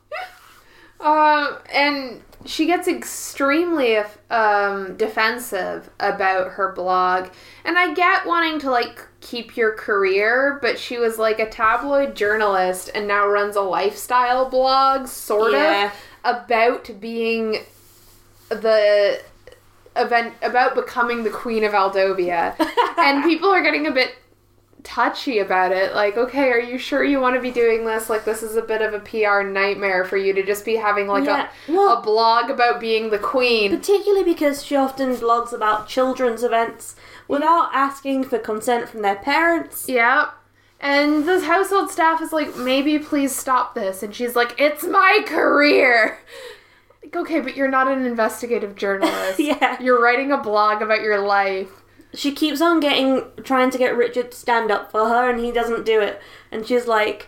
[0.99, 3.97] Um, and she gets extremely
[4.29, 7.29] um, defensive about her blog.
[7.63, 12.15] And I get wanting to like keep your career, but she was like a tabloid
[12.15, 15.91] journalist and now runs a lifestyle blog, sort Yeah.
[16.23, 17.63] of, about being
[18.49, 19.21] the
[19.95, 22.55] event about becoming the queen of Aldovia.
[22.97, 24.15] and people are getting a bit
[24.83, 25.95] touchy about it.
[25.95, 28.09] Like, okay, are you sure you want to be doing this?
[28.09, 31.07] Like, this is a bit of a PR nightmare for you to just be having
[31.07, 33.71] like Yeah, a, well- a blog about being the queen.
[33.75, 36.95] Particularly because she often blogs about children's events
[37.27, 39.89] without asking for consent from their parents.
[39.89, 40.29] Yeah.
[40.79, 44.03] And the household staff is like, maybe please stop this.
[44.03, 46.19] And she's like, it's my career.
[47.13, 49.39] Okay, but you're not an investigative journalist.
[49.39, 49.81] Yeah.
[49.81, 51.69] You're writing a blog about your life.
[52.13, 55.51] she keeps on getting trying to get Richard to stand up for her, and he
[55.51, 56.21] doesn't do it.
[56.51, 57.27] And she's like,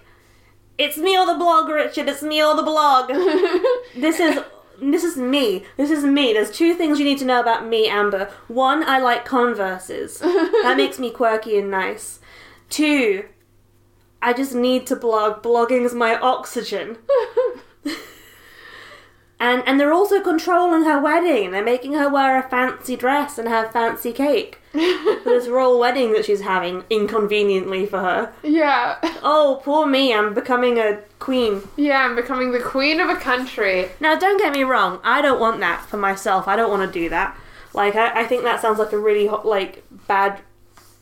[0.78, 2.08] "It's me or the blog, Richard.
[2.08, 3.10] It's me or the blog.
[3.96, 4.40] this is."
[4.80, 5.66] This is me.
[5.76, 6.34] This is me.
[6.34, 8.30] There's two things you need to know about me, Amber.
[8.48, 10.20] One, I like Converses.
[10.20, 12.20] that makes me quirky and nice.
[12.70, 13.26] Two,
[14.22, 15.42] I just need to blog.
[15.42, 17.00] Blogging is my oxygen.
[19.39, 21.52] And and they're also controlling her wedding.
[21.52, 24.80] They're making her wear a fancy dress and have fancy cake for
[25.26, 28.34] this royal wedding that she's having inconveniently for her.
[28.43, 28.97] Yeah.
[29.23, 30.13] Oh, poor me!
[30.13, 31.62] I'm becoming a queen.
[31.76, 33.89] Yeah, I'm becoming the queen of a country.
[34.00, 35.00] Now, don't get me wrong.
[35.04, 36.47] I don't want that for myself.
[36.47, 37.38] I don't want to do that.
[37.73, 40.41] Like, I, I think that sounds like a really ho- like bad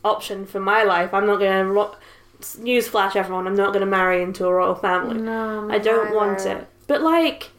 [0.04, 1.14] option for my life.
[1.14, 1.66] I'm not gonna.
[1.66, 1.96] Ro-
[2.42, 3.48] Newsflash, everyone!
[3.48, 5.22] I'm not gonna marry into a royal family.
[5.22, 6.68] No, I don't want it.
[6.86, 7.50] But like,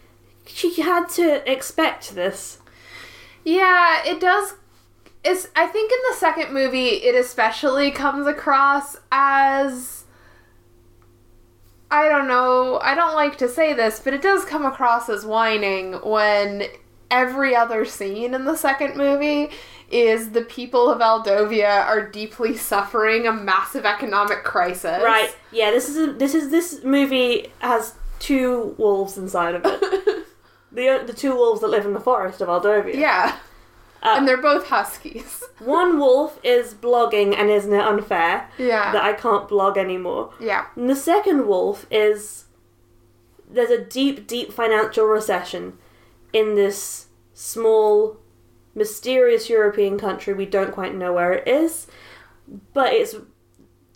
[0.47, 2.59] she had to expect this.
[3.45, 4.55] Yeah, it does.
[5.25, 5.49] It's.
[5.55, 10.05] I think in the second movie, it especially comes across as.
[11.91, 12.81] I don't know.
[12.83, 16.65] I don't like to say this, but it does come across as whining when
[17.11, 19.51] every other scene in the second movie
[19.91, 25.01] is the people of Aldovia are deeply suffering a massive economic crisis.
[25.03, 25.35] Right?
[25.53, 25.71] Yeah.
[25.71, 30.09] This is a, this is this movie has two wolves inside of it.
[30.77, 32.95] the the two wolves that live in the forest of Aldovia.
[32.95, 33.37] Yeah.
[34.03, 35.43] Uh, and they're both huskies.
[35.59, 38.93] One wolf is blogging and isn't it unfair Yeah.
[38.93, 40.33] that I can't blog anymore.
[40.39, 40.67] yeah.
[40.77, 42.45] And the second wolf is
[43.51, 45.79] there's a deep, deep financial recession
[46.33, 48.19] in this small,
[48.75, 50.35] mysterious European country.
[50.35, 51.87] We don't quite know where it is,
[52.75, 53.15] but it's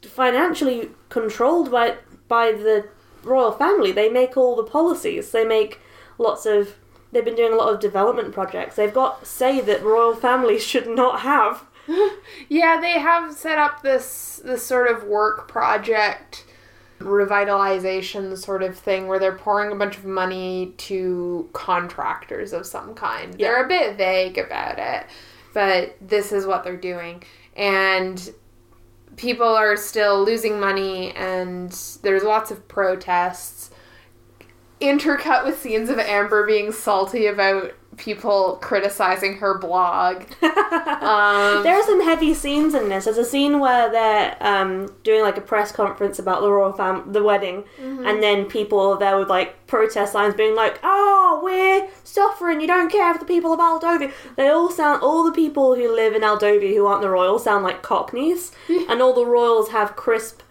[0.02, 1.96] financially controlled by
[2.28, 2.88] by the
[3.22, 3.92] royal family.
[3.92, 5.30] They make all the policies.
[5.32, 5.80] They make
[6.20, 6.76] lots of.
[7.12, 8.76] They've been doing a lot of development projects.
[8.76, 11.64] They've got say that royal families should not have.
[12.48, 16.44] Yeah, they have set up this this sort of work project
[17.00, 22.94] revitalization sort of thing where they're pouring a bunch of money to contractors of some
[22.94, 23.34] kind.
[23.34, 25.06] They're a bit vague about it,
[25.54, 27.24] but this is what they're doing.
[27.56, 28.32] And
[29.16, 31.70] people are still losing money and
[32.02, 33.59] there's lots of protests
[34.80, 40.24] intercut with scenes of Amber being salty about people criticizing her blog.
[41.00, 43.04] Um, There are some heavy scenes in this.
[43.06, 47.12] There's a scene where they're um, doing like a press conference about the royal fam,
[47.12, 52.60] the wedding, and then people there with like protest signs being like, "Oh, we're suffering.
[52.60, 55.02] You don't care for the people of Aldovia." They all sound.
[55.02, 59.00] All the people who live in Aldovia who aren't the royals sound like Cockneys, and
[59.02, 60.42] all the royals have crisp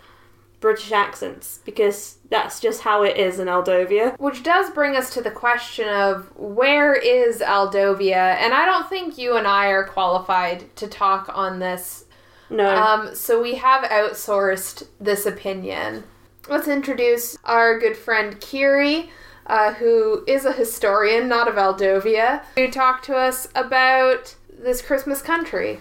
[0.60, 4.18] British accents because that's just how it is in Aldovia.
[4.20, 8.36] Which does bring us to the question of where is Aldovia?
[8.36, 12.06] And I don't think you and I are qualified to talk on this.
[12.50, 16.04] No, Um, so we have outsourced this opinion.
[16.50, 19.12] Let's introduce our good friend Kiri,
[19.46, 25.22] uh, who is a historian, not of Aldovia, to talk to us about this Christmas
[25.22, 25.80] country.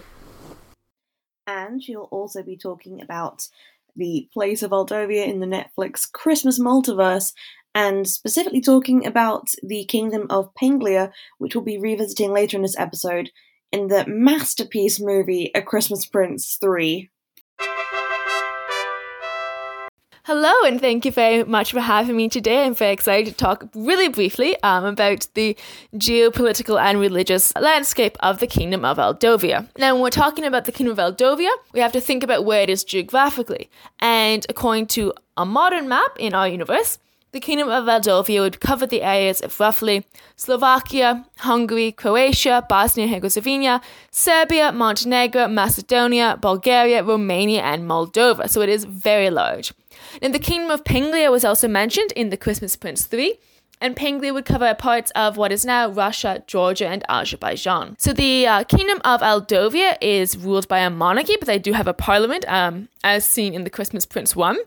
[1.47, 3.47] and she'll also be talking about
[3.95, 7.33] the place of Aldovia in the Netflix Christmas multiverse,
[7.75, 12.77] and specifically talking about the kingdom of Penglia, which we'll be revisiting later in this
[12.77, 13.29] episode
[13.71, 17.09] in the masterpiece movie A Christmas Prince 3.
[20.31, 22.63] Hello, and thank you very much for having me today.
[22.63, 25.57] I'm very excited to talk really briefly um, about the
[25.95, 29.67] geopolitical and religious landscape of the Kingdom of Aldovia.
[29.75, 32.61] Now, when we're talking about the Kingdom of Aldovia, we have to think about where
[32.61, 33.71] it is geographically.
[34.01, 36.99] And according to a modern map in our universe,
[37.31, 43.15] the Kingdom of Moldavia would cover the areas of roughly Slovakia, Hungary, Croatia, Bosnia and
[43.15, 48.47] Herzegovina, Serbia, Montenegro, Macedonia, Bulgaria, Romania, and Moldova.
[48.47, 49.73] So it is very large.
[50.21, 53.39] Now, the Kingdom of Penglia was also mentioned in The Christmas Prince 3,
[53.79, 57.95] and Penglia would cover parts of what is now Russia, Georgia, and Azerbaijan.
[57.97, 61.87] So the uh, Kingdom of Aldovia is ruled by a monarchy, but they do have
[61.87, 64.57] a parliament, um, as seen in The Christmas Prince 1.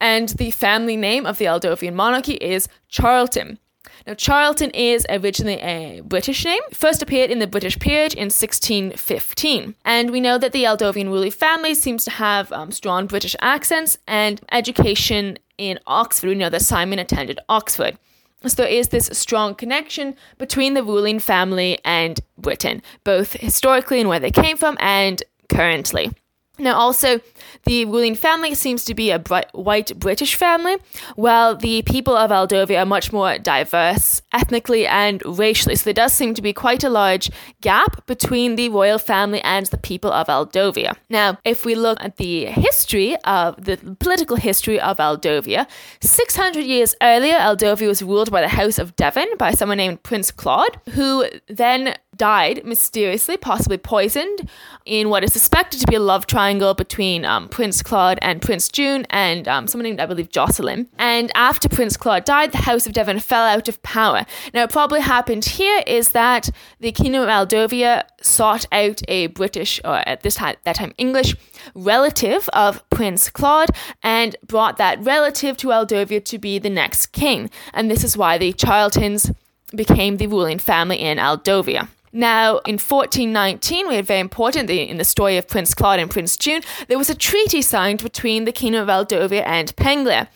[0.00, 3.58] And the family name of the Aldovian monarchy is Charlton.
[4.06, 9.74] Now, Charlton is originally a British name, first appeared in the British peerage in 1615.
[9.84, 13.98] And we know that the Aldovian ruling family seems to have um, strong British accents
[14.06, 16.28] and education in Oxford.
[16.28, 17.98] We know that Simon attended Oxford.
[18.42, 24.08] So there is this strong connection between the ruling family and Britain, both historically and
[24.08, 26.12] where they came from and currently.
[26.58, 27.20] Now, also,
[27.64, 30.76] the ruling family seems to be a bright, white British family,
[31.14, 35.76] while the people of Aldovia are much more diverse ethnically and racially.
[35.76, 39.66] So, there does seem to be quite a large gap between the royal family and
[39.66, 40.96] the people of Aldovia.
[41.10, 45.66] Now, if we look at the history of the political history of Aldovia,
[46.00, 50.30] 600 years earlier, Aldovia was ruled by the House of Devon by someone named Prince
[50.30, 54.48] Claude, who then died mysteriously, possibly poisoned,
[54.86, 56.45] in what is suspected to be a love triangle
[56.76, 60.88] between um, Prince Claude and Prince Jun and um, someone named, I believe, Jocelyn.
[60.98, 64.24] And after Prince Claude died, the House of Devon fell out of power.
[64.54, 69.80] Now, what probably happened here is that the Kingdom of Aldovia sought out a British,
[69.84, 71.34] or at this time, that time English,
[71.74, 73.70] relative of Prince Claude
[74.02, 77.50] and brought that relative to Aldovia to be the next king.
[77.74, 79.34] And this is why the Charltons
[79.74, 81.88] became the ruling family in Aldovia.
[82.16, 86.38] Now, in 1419, we had very important in the story of Prince Claude and Prince
[86.38, 90.30] Jun, there was a treaty signed between the Kingdom of Aldovia and Penglia.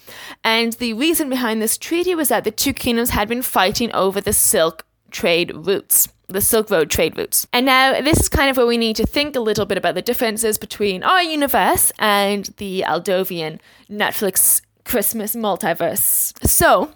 [0.45, 4.21] And the reason behind this treaty was that the two kingdoms had been fighting over
[4.21, 7.49] the silk trade routes the Silk Road trade routes.
[7.53, 9.97] And now this is kind of where we need to think a little bit about
[9.97, 13.59] the differences between our universe and the Aldovian
[13.91, 16.33] Netflix Christmas multiverse.
[16.47, 16.93] So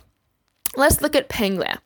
[0.77, 1.81] let's look at Penglia.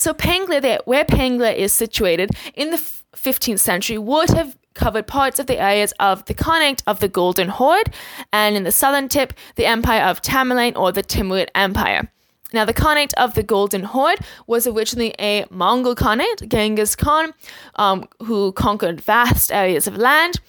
[0.00, 2.78] So Penglia, where Penglia is situated in the
[3.14, 7.50] 15th century, would have covered parts of the areas of the Khanate of the Golden
[7.50, 7.92] Horde,
[8.32, 12.10] and in the southern tip, the Empire of Tamerlane or the Timurid Empire.
[12.54, 17.34] Now, the Khanate of the Golden Horde was originally a Mongol Khanate, Genghis Khan,
[17.74, 20.40] um, who conquered vast areas of land,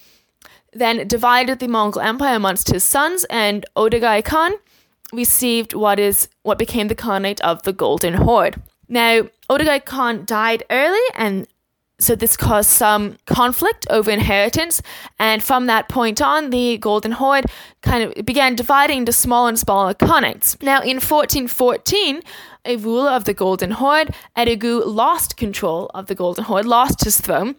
[0.72, 4.54] then divided the Mongol Empire amongst his sons, and Odogai Khan
[5.12, 8.56] received what is what became the Khanate of the Golden Horde.
[8.92, 11.46] Now, Odogai Khan died early, and
[12.00, 14.82] so this caused some conflict over inheritance.
[15.20, 17.48] And from that point on, the Golden Horde
[17.82, 20.62] kind of began dividing into smaller and smaller khanates.
[20.64, 22.22] Now, in 1414,
[22.64, 27.20] a ruler of the Golden Horde, Edigu, lost control of the Golden Horde, lost his
[27.20, 27.56] throne,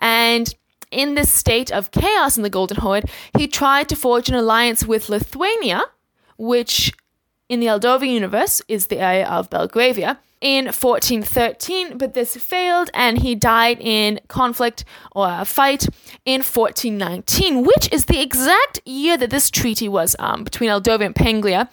[0.00, 0.52] and
[0.90, 4.84] in this state of chaos in the Golden Horde, he tried to forge an alliance
[4.84, 5.84] with Lithuania,
[6.36, 6.92] which
[7.48, 13.18] in the Aldovian universe is the area of Belgravia, in 1413, but this failed and
[13.18, 15.86] he died in conflict or a fight
[16.24, 21.16] in 1419, which is the exact year that this treaty was um, between Aldovia and
[21.16, 21.68] Penglia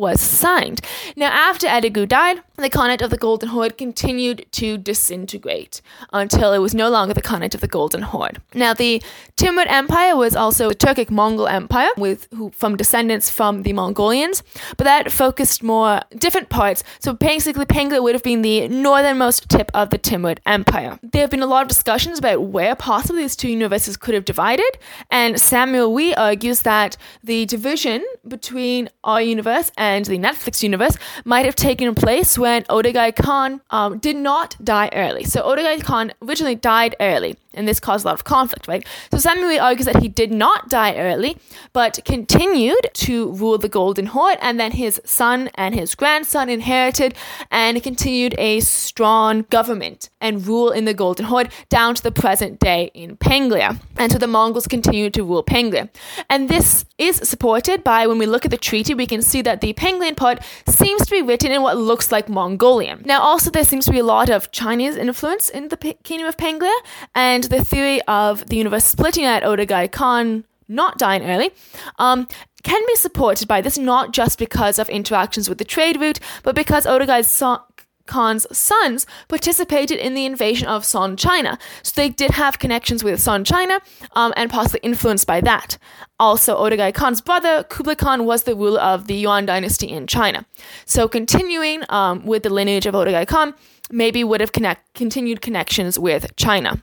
[0.00, 0.80] was signed.
[1.14, 5.82] Now, after Edigu died, the Khanate of the Golden Horde continued to disintegrate
[6.12, 8.40] until it was no longer the Khanate of the Golden Horde.
[8.54, 9.02] Now, the
[9.36, 14.42] Timurid Empire was also a Turkic Mongol Empire with who, from descendants from the Mongolians,
[14.76, 16.82] but that focused more different parts.
[16.98, 20.98] So basically, Penglia would have been the northernmost tip of the Timurid Empire.
[21.02, 24.24] There have been a lot of discussions about where possibly these two universes could have
[24.24, 24.72] divided,
[25.10, 30.96] and Samuel Wee argues that the division between our universe and and the Netflix universe
[31.24, 35.24] might have taken place when Odogai Khan um, did not die early.
[35.24, 38.86] So Odogai Khan originally died early and this caused a lot of conflict, right?
[39.10, 41.36] So Samuel argues that he did not die early,
[41.72, 47.14] but continued to rule the Golden Horde, and then his son and his grandson inherited
[47.50, 52.58] and continued a strong government and rule in the Golden Horde down to the present
[52.58, 53.80] day in Penglia.
[53.96, 55.90] And so the Mongols continued to rule Penglia.
[56.28, 59.60] And this is supported by when we look at the treaty, we can see that
[59.60, 63.02] the Penglian part seems to be written in what looks like Mongolian.
[63.04, 66.28] Now, also, there seems to be a lot of Chinese influence in the P- Kingdom
[66.28, 66.74] of Penglia,
[67.14, 71.50] and and the theory of the universe splitting at Odogai Khan not dying early
[71.98, 72.28] um,
[72.62, 76.54] can be supported by this not just because of interactions with the trade route, but
[76.54, 77.62] because Odogai so-
[78.06, 81.58] Khan's sons participated in the invasion of Song China.
[81.82, 83.80] So they did have connections with Song China
[84.14, 85.78] um, and possibly influenced by that.
[86.18, 90.44] Also, Odogai Khan's brother, Kublai Khan, was the ruler of the Yuan dynasty in China.
[90.84, 93.54] So continuing um, with the lineage of Odogai Khan,
[93.90, 96.82] maybe would have connect- continued connections with China.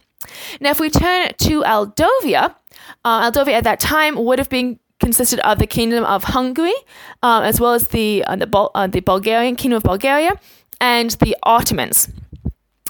[0.60, 2.56] Now, if we turn to Aldovia,
[3.06, 6.74] uh, Aldovia at that time would have been consisted of the Kingdom of Hungary,
[7.22, 10.32] uh, as well as the uh, the, Bul- uh, the Bulgarian Kingdom of Bulgaria
[10.82, 12.10] and the Ottomans.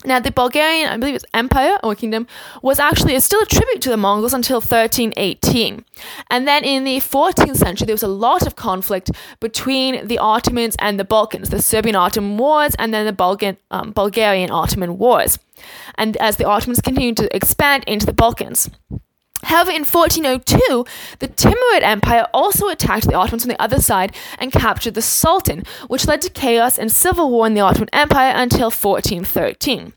[0.08, 2.28] Now, the Bulgarian, I believe it's empire or kingdom,
[2.62, 5.84] was actually still a tribute to the Mongols until 1318.
[6.30, 10.78] And then in the 14th century, there was a lot of conflict between the Ottomans
[10.80, 15.40] and the Balkans, the Serbian Ottoman Wars and then the Bulgan, um, Bulgarian Ottoman Wars.
[15.96, 18.70] And as the Ottomans continued to expand into the Balkans.
[19.44, 20.86] However, in 1402,
[21.20, 25.64] the Timurid Empire also attacked the Ottomans on the other side and captured the Sultan,
[25.88, 29.94] which led to chaos and civil war in the Ottoman Empire until 1413.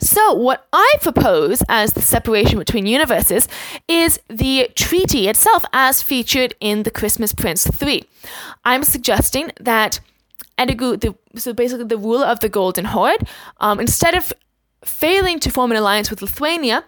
[0.00, 3.48] So, what I propose as the separation between universes
[3.88, 8.04] is the treaty itself as featured in The Christmas Prince 3.
[8.64, 9.98] I'm suggesting that
[10.56, 13.26] Edigu, the, so basically the ruler of the Golden Horde,
[13.58, 14.32] um, instead of
[14.84, 16.84] failing to form an alliance with Lithuania,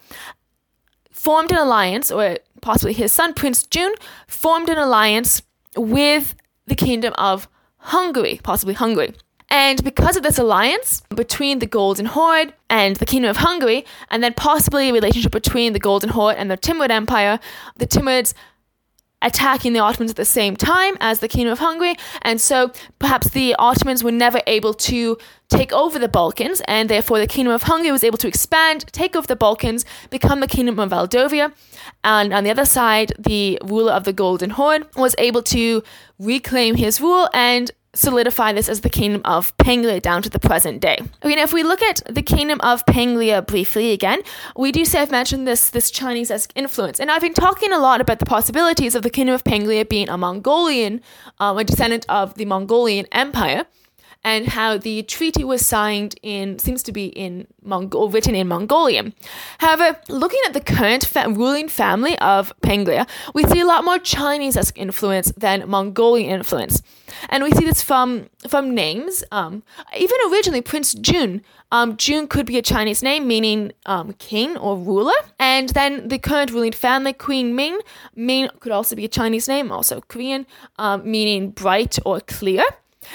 [1.20, 3.92] formed an alliance, or possibly his son, Prince Jun,
[4.26, 5.42] formed an alliance
[5.76, 6.34] with
[6.66, 7.46] the kingdom of
[7.76, 9.12] Hungary, possibly Hungary.
[9.50, 14.22] And because of this alliance between the Golden Horde and the Kingdom of Hungary, and
[14.22, 17.38] then possibly a relationship between the Golden Horde and the Timur Empire,
[17.76, 18.32] the Timurids
[19.22, 23.30] attacking the Ottomans at the same time as the Kingdom of Hungary, and so perhaps
[23.30, 25.18] the Ottomans were never able to
[25.48, 29.16] take over the Balkans, and therefore the Kingdom of Hungary was able to expand, take
[29.16, 31.52] over the Balkans, become the Kingdom of Moldavia,
[32.04, 35.82] and on the other side, the ruler of the Golden Horde was able to
[36.18, 40.80] reclaim his rule and solidify this as the kingdom of Penglia down to the present
[40.80, 40.98] day.
[41.24, 44.20] Okay, now if we look at the kingdom of Penglia briefly again,
[44.56, 48.00] we do say I've mentioned this this Chinese-esque influence, and I've been talking a lot
[48.00, 51.00] about the possibilities of the kingdom of Penglia being a Mongolian,
[51.38, 53.66] um, a descendant of the Mongolian Empire
[54.22, 59.14] and how the treaty was signed in seems to be in Mongol written in Mongolian.
[59.58, 63.98] However, looking at the current fa- ruling family of Penglia, we see a lot more
[63.98, 66.82] Chinese influence than Mongolian influence,
[67.28, 69.24] and we see this from from names.
[69.32, 69.62] Um,
[69.96, 71.42] even originally, Prince Jun.
[71.72, 76.18] Um, Jun could be a Chinese name meaning um, king or ruler, and then the
[76.18, 77.78] current ruling family, Queen Ming.
[78.16, 80.46] Ming could also be a Chinese name, also Korean,
[80.78, 82.64] um, meaning bright or clear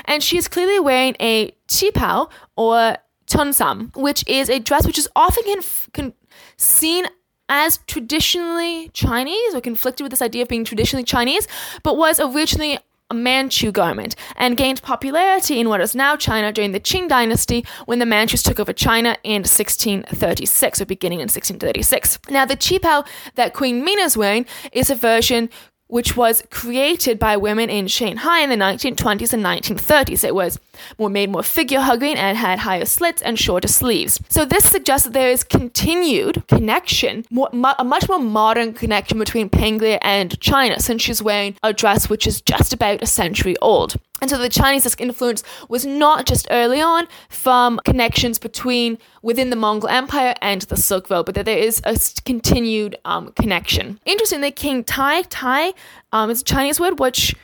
[0.06, 5.10] and she is clearly wearing a qipao or cheongsam, which is a dress which is
[5.16, 6.14] often conf- con-
[6.58, 7.06] seen
[7.50, 11.48] as traditionally Chinese or conflicted with this idea of being traditionally Chinese,
[11.84, 12.80] but was originally
[13.12, 17.64] a Manchu garment and gained popularity in what is now China during the Qing dynasty
[17.86, 22.20] when the Manchus took over China in 1636 or beginning in 1636.
[22.30, 23.06] Now, the qipao
[23.36, 25.50] that Queen Ming is wearing is a version
[25.88, 30.24] which was created by women in Shanghai in the 1920s and 1930s.
[30.24, 30.60] It was
[30.98, 34.20] more made more figure hugging and had higher slits and shorter sleeves.
[34.30, 39.50] So this suggests that there is continued connection, more, a much more modern connection between
[39.50, 43.96] Penglia and China, since she's wearing a dress which is just about a century old.
[44.26, 49.56] And so the Chinese influence was not just early on from connections between within the
[49.56, 54.00] Mongol Empire and the Silk Road, but that there is a continued um, connection.
[54.04, 55.74] Interestingly, King Tai, Tai
[56.12, 57.36] um, is a Chinese word which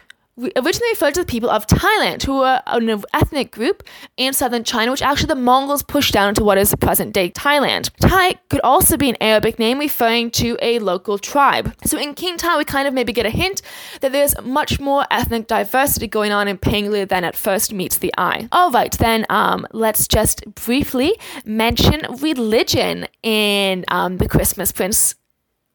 [0.56, 3.84] originally referred to the people of Thailand, who were an ethnic group
[4.18, 7.30] in southern China, which actually the Mongols pushed down into what is the present day
[7.30, 7.90] Thailand.
[8.00, 11.74] Thai could also be an Arabic name referring to a local tribe.
[11.86, 13.62] So in King Tai, we kind of maybe get a hint
[14.02, 18.14] that there's much more ethnic diversity going on in Penglia than at first meets the
[18.18, 18.48] eye.
[18.52, 21.14] All right, then um, let's just briefly
[21.46, 25.16] mention religion in um, the Christmas Prince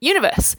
[0.01, 0.57] universe.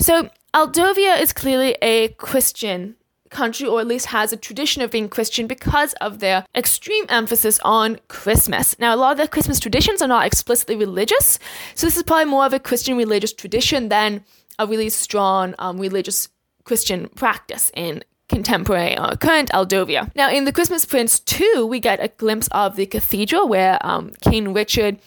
[0.00, 2.96] So Aldovia is clearly a Christian
[3.30, 7.58] country, or at least has a tradition of being Christian because of their extreme emphasis
[7.64, 8.78] on Christmas.
[8.78, 11.38] Now, a lot of their Christmas traditions are not explicitly religious,
[11.74, 14.24] so this is probably more of a Christian religious tradition than
[14.58, 16.28] a really strong um, religious
[16.64, 20.10] Christian practice in contemporary or uh, current Aldovia.
[20.14, 24.12] Now, in The Christmas Prince 2, we get a glimpse of the cathedral where um,
[24.20, 24.98] King Richard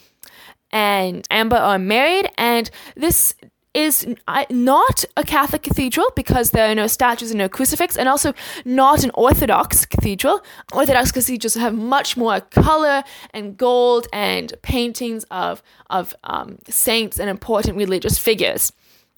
[0.70, 3.34] and Amber are married, and this
[3.74, 4.06] is
[4.50, 9.04] not a Catholic cathedral because there are no statues and no crucifix, and also not
[9.04, 10.40] an Orthodox cathedral.
[10.72, 13.02] Orthodox cathedrals have much more color
[13.32, 18.72] and gold and paintings of of um, saints and important religious figures.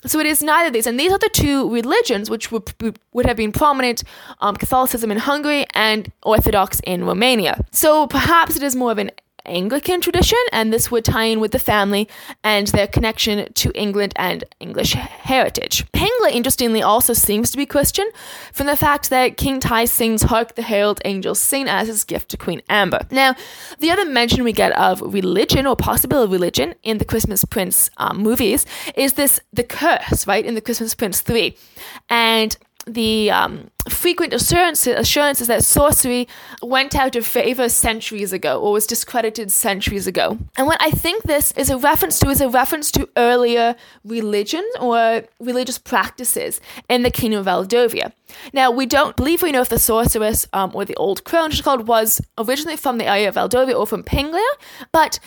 [0.07, 2.75] So it is neither of these, and these are the two religions which would,
[3.15, 4.05] would have been prominent:
[4.41, 7.65] um, Catholicism in Hungary and Orthodox in Romania.
[7.73, 9.11] So perhaps it is more of an
[9.47, 12.09] Anglican tradition, and this would tie in with the family
[12.43, 15.91] and their connection to England and English heritage.
[15.93, 18.09] Penglia, interestingly, also seems to be Christian
[18.53, 22.31] from the fact that King Tai sings Hark the Herald Angels Sing as his gift
[22.31, 23.07] to Queen Amber.
[23.11, 23.35] Now,
[23.79, 27.91] the other mention we get of religion or possibility of religion in the Christmas Prince
[27.97, 28.67] um, movies
[28.97, 31.57] is this the curse, right, in the Christmas Prince 3.
[32.09, 32.57] And
[32.87, 36.29] the um, frequent assurances, assurances that sorcery
[36.63, 40.39] went out of favor centuries ago or was discredited centuries ago.
[40.57, 44.65] And what I think this is a reference to is a reference to earlier religion
[44.81, 48.13] or religious practices in the kingdom of Aldovia.
[48.53, 51.63] Now, we don't believe we know if the sorceress um, or the old crone, she's
[51.63, 54.43] called, was originally from the area of Aldovia or from Penglia,
[54.93, 55.21] but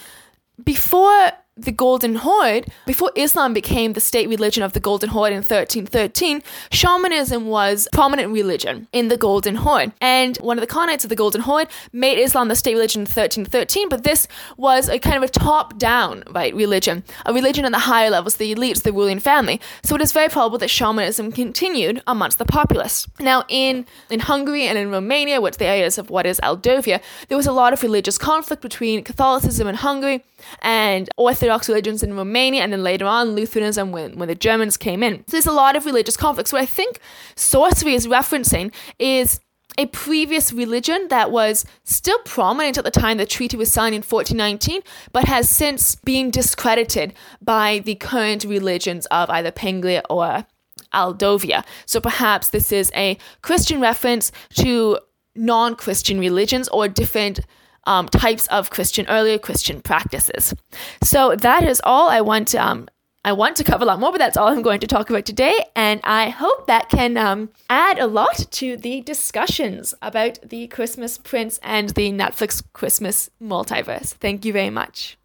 [0.64, 5.38] before the Golden Horde, before Islam became the state religion of the Golden Horde in
[5.38, 9.91] 1313, shamanism was prominent religion in the Golden Horde.
[9.99, 13.05] And one of the Khanates of the Golden Horde made Islam the state religion in
[13.05, 17.80] 1313, but this was a kind of a top-down, right, religion, a religion at the
[17.80, 19.60] higher levels, the elites, the ruling family.
[19.84, 23.08] So it is very probable that shamanism continued amongst the populace.
[23.20, 27.38] Now, in, in Hungary and in Romania, which the areas of what is Aldovia, there
[27.38, 30.24] was a lot of religious conflict between Catholicism and Hungary
[30.62, 35.04] and Orthodox religions in Romania, and then later on Lutheranism when, when the Germans came
[35.04, 35.20] in.
[35.28, 36.52] So there's a lot of religious conflicts.
[36.52, 37.00] So I think
[37.36, 39.39] sorcery is referencing is
[39.78, 44.02] a previous religion that was still prominent at the time the treaty was signed in
[44.02, 44.82] 1419,
[45.12, 50.45] but has since been discredited by the current religions of either Penglia or
[50.93, 51.64] Aldovia.
[51.86, 55.00] So perhaps this is a Christian reference to
[55.36, 57.41] non Christian religions or different
[57.88, 60.53] um, types of Christian, earlier Christian practices.
[61.01, 62.57] So that is all I want to.
[62.57, 62.88] Um,
[63.25, 65.25] I want to cover a lot more, but that's all I'm going to talk about
[65.25, 65.53] today.
[65.75, 71.17] And I hope that can um, add a lot to the discussions about the Christmas
[71.17, 74.13] Prince and the Netflix Christmas multiverse.
[74.13, 75.17] Thank you very much.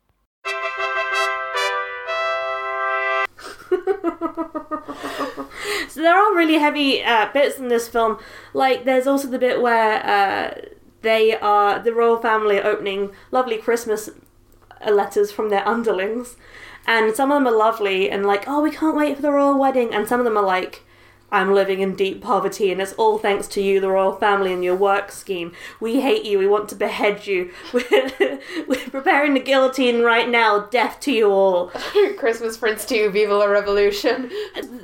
[5.88, 8.18] so there are really heavy uh, bits in this film.
[8.52, 10.54] Like there's also the bit where uh,
[11.03, 14.11] they are the royal family are opening lovely Christmas
[14.86, 16.36] letters from their underlings,
[16.86, 19.59] and some of them are lovely and like, oh, we can't wait for the royal
[19.59, 20.82] wedding, and some of them are like.
[21.34, 24.62] I'm living in deep poverty, and it's all thanks to you, the royal family, and
[24.62, 25.53] your work scheme.
[25.80, 26.38] We hate you.
[26.38, 27.50] We want to behead you.
[27.72, 28.11] We're,
[28.68, 30.66] we're preparing the guillotine right now.
[30.66, 31.68] Death to you all.
[32.18, 34.30] Christmas Prince 2, Viva la Revolution.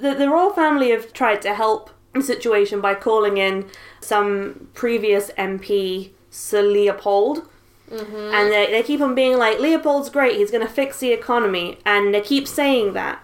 [0.00, 1.90] the, the royal family have tried to help
[2.22, 3.66] situation by calling in
[4.00, 7.48] some previous MP, Sir Leopold.
[7.90, 8.34] Mm-hmm.
[8.34, 11.78] And they, they keep on being like, Leopold's great, he's going to fix the economy.
[11.84, 13.22] And they keep saying that.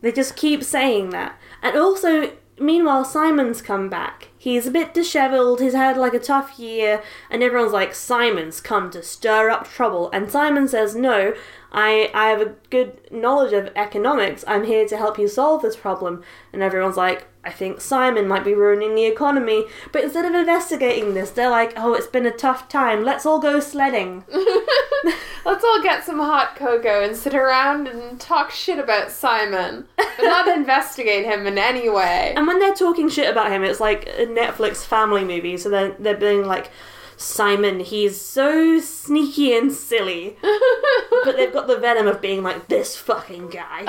[0.00, 1.38] They just keep saying that.
[1.62, 4.28] And also, meanwhile, Simon's come back.
[4.36, 8.90] He's a bit dishevelled, he's had like a tough year, and everyone's like, Simon's come
[8.92, 10.10] to stir up trouble.
[10.12, 11.34] And Simon says, No,
[11.72, 14.44] I, I have a good knowledge of economics.
[14.46, 16.22] I'm here to help you solve this problem.
[16.52, 19.64] And everyone's like, I think Simon might be ruining the economy.
[19.90, 23.02] But instead of investigating this, they're like, oh, it's been a tough time.
[23.02, 24.24] Let's all go sledding.
[25.46, 30.10] Let's all get some hot cocoa and sit around and talk shit about Simon, but
[30.20, 32.34] not investigate him in any way.
[32.36, 35.56] And when they're talking shit about him, it's like a Netflix family movie.
[35.56, 36.70] So they're, they're being like,
[37.16, 40.36] Simon, he's so sneaky and silly.
[41.24, 43.86] but they've got the venom of being like, this fucking guy.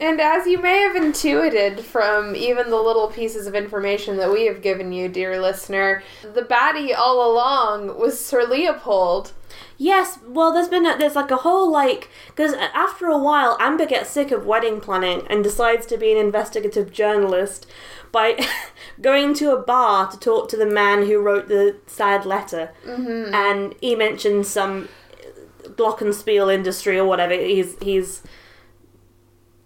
[0.00, 4.46] And as you may have intuited from even the little pieces of information that we
[4.46, 9.32] have given you, dear listener, the baddie all along was Sir Leopold.
[9.76, 13.84] Yes, well, there's been a, there's like a whole like because after a while, Amber
[13.84, 17.66] gets sick of wedding planning and decides to be an investigative journalist
[18.10, 18.38] by
[19.00, 23.34] going to a bar to talk to the man who wrote the sad letter, mm-hmm.
[23.34, 24.88] and he mentions some
[25.76, 27.34] block and glockenspiel industry or whatever.
[27.34, 28.22] He's he's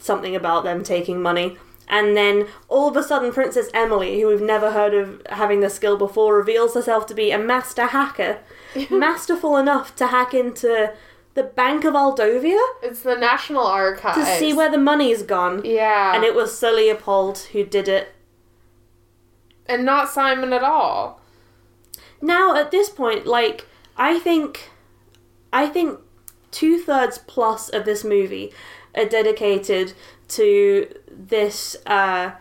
[0.05, 1.57] something about them taking money.
[1.87, 5.69] And then all of a sudden, Princess Emily, who we've never heard of having the
[5.69, 8.39] skill before, reveals herself to be a master hacker.
[8.91, 10.93] Masterful enough to hack into
[11.35, 14.17] the Bank of Aldovia It's the National Archives.
[14.19, 15.63] to see where the money's gone.
[15.65, 16.15] Yeah.
[16.15, 18.15] And it was Sir Leopold who did it.
[19.67, 21.21] and not Simon at all.
[22.23, 24.71] Now, at this point, like, I think.
[25.53, 26.01] I think
[26.51, 28.53] two thirds plus of this movie
[28.97, 29.93] are dedicated
[30.29, 32.33] to this uh,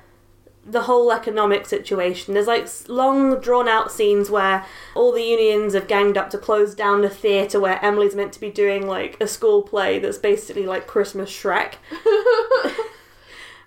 [0.65, 2.33] the whole economic situation.
[2.33, 6.73] There's like long drawn out scenes where all the unions have ganged up to close
[6.73, 10.65] down the theatre where Emily's meant to be doing like a school play that's basically
[10.65, 11.75] like Christmas Shrek.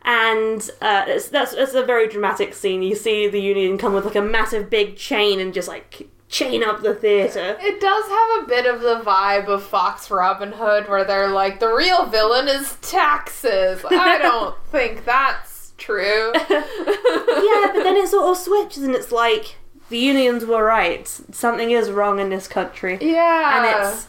[0.07, 2.81] And uh, it's, that's, that's a very dramatic scene.
[2.81, 6.63] You see the union come with like a massive big chain and just like chain
[6.63, 7.57] up the theatre.
[7.61, 11.61] It does have a bit of the vibe of Fox Robin Hood, where they're like,
[11.61, 13.85] the real villain is taxes.
[13.89, 16.33] I don't think that's true.
[16.51, 19.57] yeah, but then it sort of switches and it's like
[19.89, 21.07] the unions were right.
[21.07, 22.99] Something is wrong in this country.
[23.01, 23.59] Yeah.
[23.59, 24.07] And it's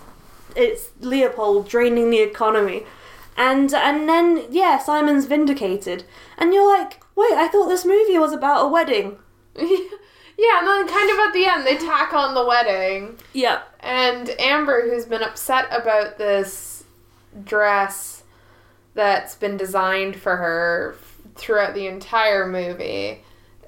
[0.56, 2.84] it's Leopold draining the economy.
[3.36, 6.04] And and then yeah, Simon's vindicated.
[6.38, 9.18] And you're like, "Wait, I thought this movie was about a wedding."
[10.38, 13.18] yeah, and then kind of at the end, they tack on the wedding.
[13.34, 13.68] Yep.
[13.82, 16.84] And Amber, who's been upset about this
[17.44, 18.24] dress
[18.94, 20.96] that's been designed for her
[21.36, 23.22] throughout the entire movie.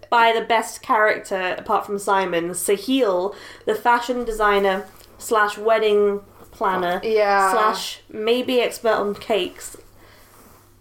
[0.09, 4.87] By the best character apart from Simon, Sahil, the fashion designer
[5.19, 7.51] slash wedding planner Yeah.
[7.51, 9.77] slash maybe expert on cakes,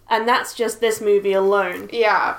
[0.09, 1.89] and that's just this movie alone.
[1.93, 2.37] Yeah.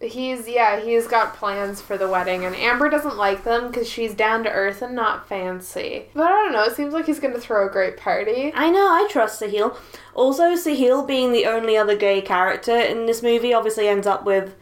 [0.00, 4.14] He's yeah, he's got plans for the wedding and Amber doesn't like them cuz she's
[4.14, 6.06] down to earth and not fancy.
[6.14, 8.50] But I don't know, it seems like he's going to throw a great party.
[8.54, 9.76] I know, I trust Sahil.
[10.14, 14.56] Also, Sahil being the only other gay character in this movie obviously ends up with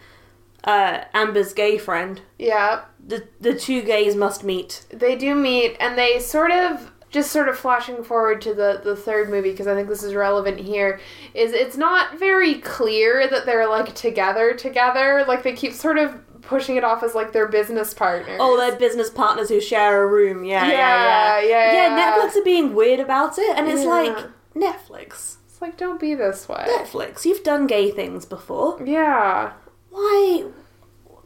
[0.65, 2.21] uh, Amber's gay friend.
[2.39, 2.83] Yeah.
[3.05, 4.85] The the two gays must meet.
[4.91, 8.95] They do meet and they sort of just sort of flashing forward to the the
[8.97, 11.01] third movie because I think this is relevant here
[11.35, 16.21] is it's not very clear that they're like together together like they keep sort of
[16.43, 18.39] pushing it off as like their business partners.
[18.41, 20.45] Oh, they're business partners who share a room.
[20.45, 21.73] Yeah, yeah, Yeah, yeah.
[21.73, 22.17] yeah, yeah.
[22.27, 23.89] Netflix are being weird about it, and it's Yeah.
[23.89, 24.17] like
[24.55, 25.37] Netflix.
[25.47, 26.65] It's like don't be this way.
[26.69, 28.81] Netflix, you've done gay things before.
[28.85, 29.53] Yeah.
[29.91, 30.45] Why?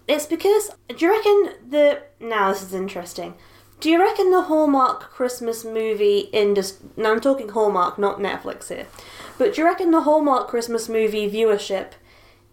[0.09, 0.71] It's because.
[0.89, 2.03] Do you reckon the.
[2.21, 3.35] Now, this is interesting.
[3.83, 6.89] Do you reckon the Hallmark Christmas movie industry.
[6.97, 8.87] Now, I'm talking Hallmark, not Netflix here.
[9.39, 11.95] But do you reckon the Hallmark Christmas movie viewership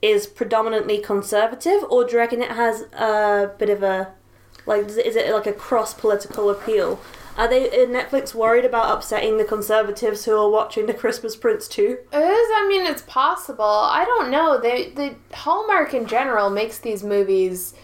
[0.02, 4.12] is predominantly conservative, or do you reckon it has a bit of a.
[4.66, 7.00] Like, is it- like a cross political appeal?
[7.38, 11.68] Are they is Netflix worried about upsetting the conservatives who are watching The Christmas Prince
[11.68, 12.00] too?
[12.12, 12.50] It is.
[12.56, 13.64] I mean, it's possible.
[13.64, 14.60] I don't know.
[14.60, 17.76] They the Hallmark in general makes these movies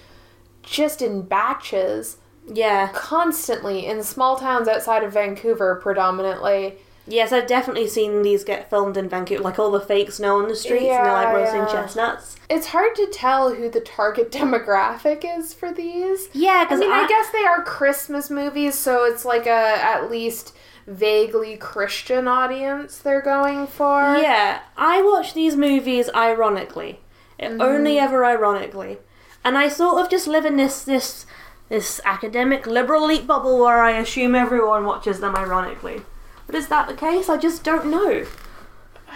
[0.64, 2.18] just in batches,
[2.48, 2.90] Yeah.
[2.94, 6.76] constantly in small towns outside of Vancouver, predominantly.
[7.08, 10.48] Yes, I've definitely seen these get filmed in Vancouver, like all the fake snow on
[10.48, 11.72] the streets and they're like roasting yeah.
[11.72, 12.36] chestnuts.
[12.50, 16.30] It's hard to tell who the target demographic is for these.
[16.34, 19.52] Yeah, I because mean, I, guess they are Christmas movies, so it's like a
[19.84, 20.56] at least
[20.88, 24.18] vaguely Christian audience they're going for.
[24.18, 27.00] Yeah, I watch these movies ironically,
[27.40, 27.62] Mm-hmm.
[27.62, 28.98] only ever ironically,
[29.44, 31.25] and I sort of just live in this this
[31.70, 36.02] this academic liberal elite bubble where I assume everyone watches them ironically.
[36.46, 37.28] But is that the case?
[37.30, 38.26] I just don't know.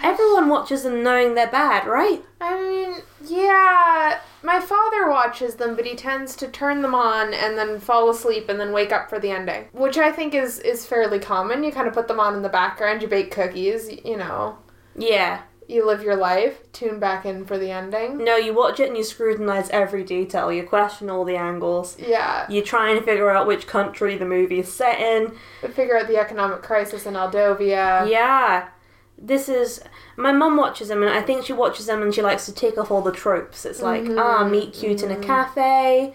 [0.02, 2.24] Everyone watches them knowing they're bad, right?
[2.40, 7.58] I mean, yeah, my father watches them, but he tends to turn them on and
[7.58, 10.86] then fall asleep and then wake up for the ending, which I think is is
[10.86, 11.62] fairly common.
[11.62, 14.56] You kind of put them on in the background, you bake cookies, you know,
[14.96, 15.42] Yeah.
[15.70, 18.18] You live your life, tune back in for the ending.
[18.24, 20.52] No, you watch it and you scrutinize every detail.
[20.52, 21.96] You question all the angles.
[21.98, 25.32] Yeah, You try and figure out which country the movie is set in.
[25.62, 28.08] But figure out the economic crisis in Aldovia.
[28.10, 28.68] Yeah.
[29.16, 29.82] This is
[30.16, 32.78] my mum watches them and I think she watches them and she likes to take
[32.78, 33.64] off all the tropes.
[33.66, 36.14] It's like, ah, meet cute in a cafe,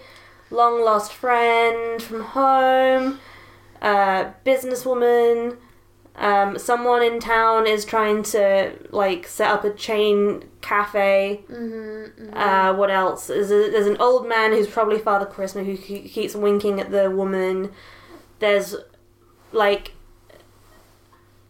[0.49, 3.19] long lost friend from home,
[3.81, 5.57] uh, businesswoman,
[6.17, 11.41] um, someone in town is trying to like set up a chain cafe.
[12.33, 13.27] Uh, what else?
[13.27, 16.91] There's, a, there's an old man who's probably Father Christmas who ke- keeps winking at
[16.91, 17.71] the woman.
[18.39, 18.75] There's
[19.51, 19.93] like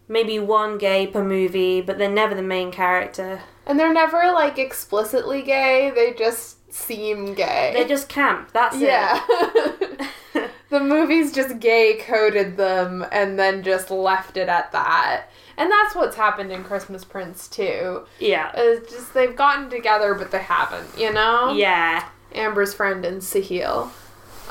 [0.07, 3.41] maybe one gay per movie, but they're never the main character.
[3.65, 7.71] And they're never like explicitly gay, they just seem gay.
[7.73, 8.51] They're just camp.
[8.51, 9.23] That's yeah.
[9.29, 10.01] it.
[10.33, 10.47] Yeah.
[10.69, 15.27] the movies just gay coded them and then just left it at that.
[15.57, 18.05] And that's what's happened in Christmas Prince too.
[18.19, 18.51] yeah.
[18.55, 21.53] It's just they've gotten together but they haven't, you know?
[21.53, 22.07] Yeah.
[22.33, 23.89] Amber's friend and Sahil.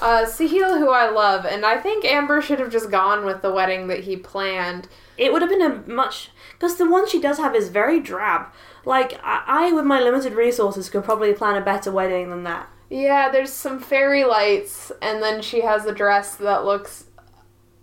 [0.01, 3.53] Uh, Sahil, who I love, and I think Amber should have just gone with the
[3.53, 4.89] wedding that he planned.
[5.17, 8.47] It would have been a much because the one she does have is very drab.
[8.85, 12.69] Like I, I, with my limited resources, could probably plan a better wedding than that.
[12.91, 17.05] Yeah, there's some fairy lights, and then she has a dress that looks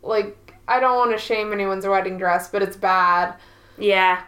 [0.02, 3.36] like I don't want to shame anyone's wedding dress, but it's bad.
[3.78, 4.24] Yeah.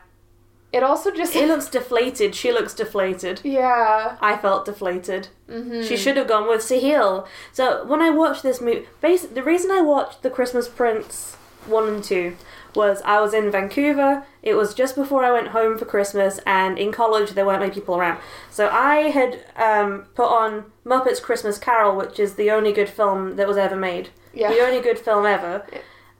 [0.71, 2.33] It also just It looks deflated.
[2.33, 3.41] She looks deflated.
[3.43, 4.17] yeah.
[4.19, 5.27] I felt deflated.
[5.47, 5.83] Mm-hmm.
[5.83, 7.27] She should have gone with Sahil.
[7.51, 11.87] So when I watched this movie, bas- the reason I watched The Christmas Prince one
[11.87, 12.35] and two
[12.75, 14.25] was I was in Vancouver.
[14.41, 17.73] It was just before I went home for Christmas, and in college there weren't many
[17.73, 18.19] people around.
[18.49, 23.35] So I had um, put on Muppets Christmas Carol, which is the only good film
[23.35, 24.09] that was ever made.
[24.33, 24.49] Yeah.
[24.49, 25.65] The only good film ever.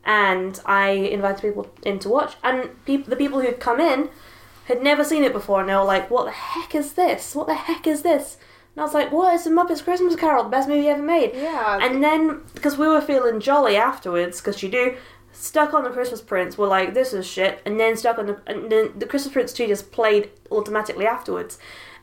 [0.05, 4.09] And I invited people in to watch, and peop- the people who'd come in
[4.65, 7.35] had never seen it before, and they were like, "What the heck is this?
[7.35, 8.37] What the heck is this?"
[8.75, 9.33] And I was like, "What?
[9.33, 11.79] It's a Muppets Christmas Carol, the best movie ever made." Yeah.
[11.81, 14.95] And then, because we were feeling jolly afterwards, because you do,
[15.33, 18.39] stuck on the Christmas Prince, we're like, "This is shit," and then stuck on the,
[18.47, 21.57] and then the Christmas Prince two just played automatically afterwards,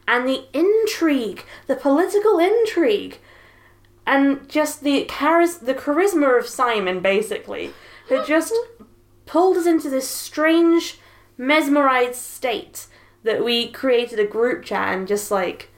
[0.06, 3.18] and the intrigue, the political intrigue,
[4.06, 7.72] and just the charis- the charisma of Simon, basically,
[8.08, 8.52] had just
[9.24, 10.98] pulled us into this strange,
[11.38, 12.86] mesmerized state
[13.22, 15.70] that we created a group chat and just like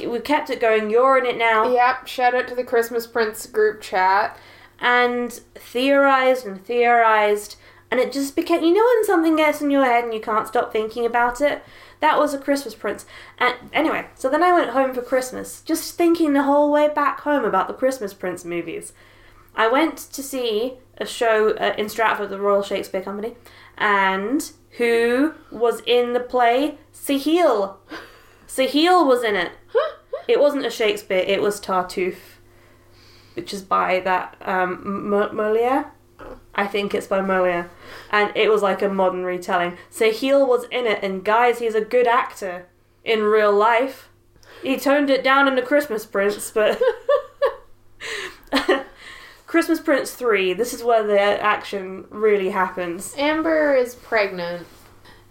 [0.00, 0.90] we kept it going.
[0.90, 1.72] You're in it now.
[1.72, 4.36] Yep, shout out to the Christmas Prince group chat.
[4.80, 7.56] And theorized and theorized,
[7.90, 10.48] and it just became you know when something gets in your head and you can't
[10.48, 11.62] stop thinking about it.
[12.00, 13.06] That was a Christmas Prince.
[13.38, 17.20] And anyway, so then I went home for Christmas, just thinking the whole way back
[17.20, 18.92] home about the Christmas Prince movies.
[19.56, 23.36] I went to see a show uh, in Stratford, the Royal Shakespeare Company,
[23.78, 26.78] and who was in the play?
[26.92, 27.76] Sahil.
[28.48, 29.52] Sahil was in it.
[30.26, 32.33] It wasn't a Shakespeare, it was Tartuffe,
[33.34, 35.86] which is by that um, M- Moliere.
[36.54, 37.70] I think it's by Moliere.
[38.10, 39.76] And it was like a modern retelling.
[39.90, 42.66] Sahil was in it, and guys, he's a good actor
[43.04, 44.08] in real life.
[44.62, 46.80] He toned it down in The Christmas Prince, but.
[49.46, 53.14] Christmas Prince 3, this is where the action really happens.
[53.16, 54.66] Amber is pregnant.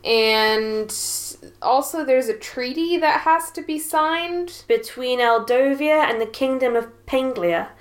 [0.05, 0.93] And
[1.61, 4.63] also, there's a treaty that has to be signed.
[4.67, 7.71] Between Aldovia and the Kingdom of Penglia.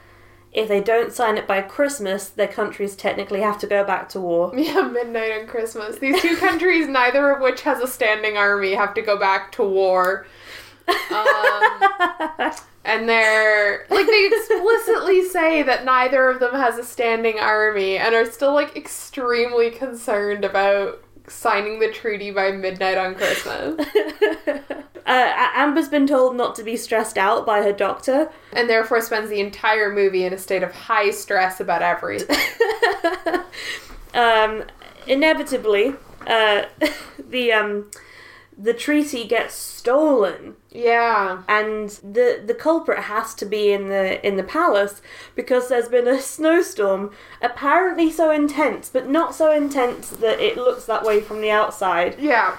[0.53, 4.21] If they don't sign it by Christmas, their countries technically have to go back to
[4.21, 4.53] war.
[4.63, 5.99] Yeah, midnight on Christmas.
[5.99, 9.63] These two countries, neither of which has a standing army, have to go back to
[9.63, 10.27] war.
[10.89, 12.53] Um,
[12.85, 18.15] and they're like they explicitly say that neither of them has a standing army and
[18.15, 23.87] are still like extremely concerned about signing the treaty by midnight on Christmas.
[25.05, 28.31] Uh, Amber's been told not to be stressed out by her doctor.
[28.53, 32.37] and therefore spends the entire movie in a state of high stress about everything.
[34.15, 34.63] um,
[35.07, 35.95] inevitably,
[36.27, 36.63] uh,
[37.29, 37.91] the um,
[38.57, 41.43] the treaty gets stolen, yeah.
[41.49, 45.01] and the the culprit has to be in the in the palace
[45.35, 50.85] because there's been a snowstorm, apparently so intense, but not so intense that it looks
[50.87, 52.19] that way from the outside.
[52.19, 52.57] Yeah.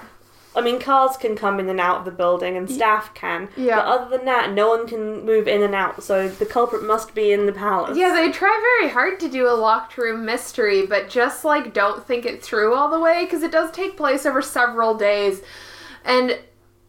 [0.56, 3.48] I mean, cars can come in and out of the building, and staff can.
[3.56, 3.76] Yeah.
[3.76, 6.02] But other than that, no one can move in and out.
[6.02, 7.98] So the culprit must be in the palace.
[7.98, 12.06] Yeah, they try very hard to do a locked room mystery, but just like don't
[12.06, 15.42] think it through all the way because it does take place over several days.
[16.04, 16.38] And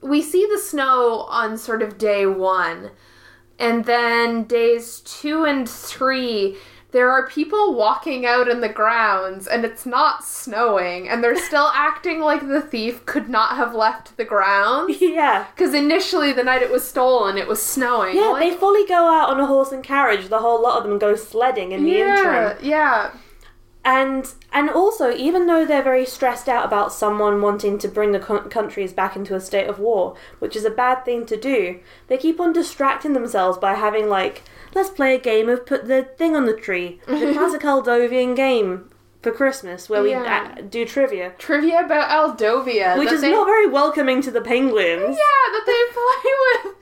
[0.01, 2.91] we see the snow on sort of day one.
[3.57, 6.57] And then days two and three,
[6.91, 11.69] there are people walking out in the grounds and it's not snowing, and they're still
[11.73, 14.97] acting like the thief could not have left the grounds.
[15.01, 15.45] Yeah.
[15.55, 18.15] Because initially, the night it was stolen, it was snowing.
[18.17, 20.27] Yeah, Like- they fully go out on a horse and carriage.
[20.27, 22.17] The whole lot of them go sledding in the yeah,
[22.51, 22.57] interim.
[22.65, 23.11] yeah.
[23.87, 28.19] And and also, even though they're very stressed out about someone wanting to bring the
[28.19, 31.79] co- countries back into a state of war, which is a bad thing to do,
[32.07, 34.41] they keep on distracting themselves by having like,
[34.73, 38.89] let's play a game of put the thing on the tree, the classic Aldovian game
[39.21, 40.55] for Christmas where we Yeah.
[40.57, 42.97] uh, do trivia, Trivia about Aldovia.
[42.97, 45.15] which is they- not very welcoming to the penguins.
[45.15, 46.75] Yeah, that they play with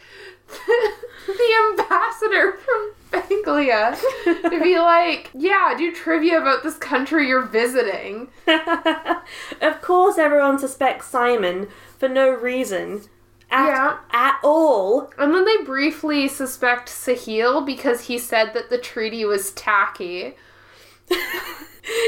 [1.37, 3.95] the ambassador from Penglia
[4.25, 8.27] to be like, yeah, do trivia about this country you're visiting.
[9.61, 13.01] of course, everyone suspects Simon for no reason.
[13.51, 13.97] At, Yeah.
[14.11, 15.11] at all.
[15.17, 20.35] And then they briefly suspect Sahil because he said that the treaty was tacky.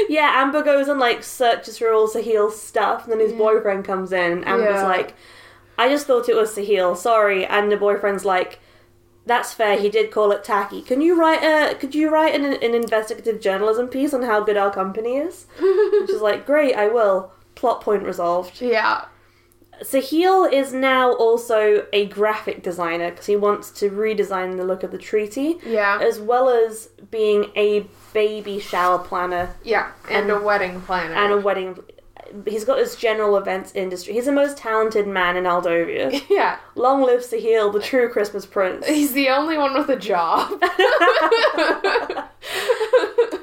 [0.08, 4.10] Yeah, Amber goes and like searches for all Sahil's stuff, and then his boyfriend comes
[4.10, 4.84] in, and Amber's Yeah.
[4.84, 5.14] like,
[5.76, 7.44] I just thought it was Sahil, sorry.
[7.44, 8.58] And the boyfriend's like,
[9.26, 10.80] That's fair, he did call it tacky.
[10.82, 14.56] Can you write a could you write an, an investigative journalism piece on how good
[14.56, 15.46] our company is?
[15.58, 17.32] Which is like, Great, I will.
[17.56, 18.60] Plot point resolved.
[18.62, 19.06] Yeah.
[19.82, 24.90] Sahil is now also a graphic designer because he wants to redesign the look of
[24.90, 25.98] the treaty, Yeah.
[26.00, 29.90] as well as being a baby shower planner Yeah.
[30.10, 31.14] And, a wedding planner.
[31.14, 31.78] and a wedding.
[32.46, 34.14] He's got this general events industry.
[34.14, 36.22] He's the most talented man in Aldovia.
[36.30, 36.58] yeah.
[36.74, 38.86] Long live Sahil, the true Christmas prince.
[38.86, 40.62] He's the only one with a job.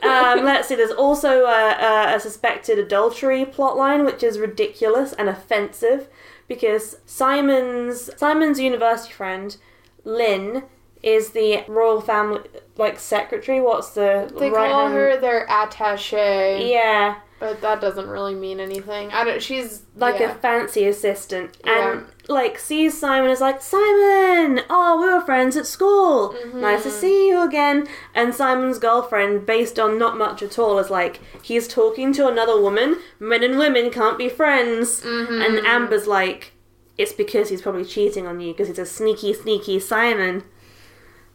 [0.04, 0.76] Um, let's see.
[0.76, 6.10] There's also a, a, a suspected adultery plotline, which is ridiculous and offensive
[6.48, 9.56] because Simon's Simon's university friend
[10.04, 10.64] Lynn
[11.02, 12.42] is the royal family
[12.78, 13.62] like secretary.
[13.62, 16.70] What's the they right call hand- her their attache.
[16.70, 19.12] Yeah, But that doesn't really mean anything.
[19.12, 19.42] I don't.
[19.42, 20.32] She's like yeah.
[20.32, 22.04] a fancy assistant, and Yeah.
[22.30, 24.62] like sees Simon is like Simon.
[24.70, 26.30] Oh, we were friends at school.
[26.30, 26.62] Mm-hmm.
[26.62, 27.88] Nice to see you again.
[28.16, 32.60] And Simon's girlfriend, based on not much at all, is like he's talking to another
[32.62, 32.98] woman.
[33.20, 35.02] Men and women can't be friends.
[35.02, 35.42] Mm-hmm.
[35.42, 36.54] And Amber's like,
[36.98, 40.44] it's because he's probably cheating on you because he's a sneaky, sneaky Simon.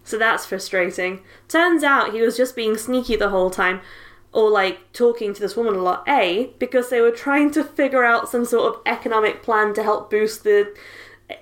[0.04, 1.20] So that's frustrating.
[1.48, 3.82] Turns out he was just being sneaky the whole time,
[4.32, 6.04] or like talking to this woman a lot.
[6.08, 10.10] A, because they were trying to figure out some sort of economic plan to help
[10.10, 10.74] boost the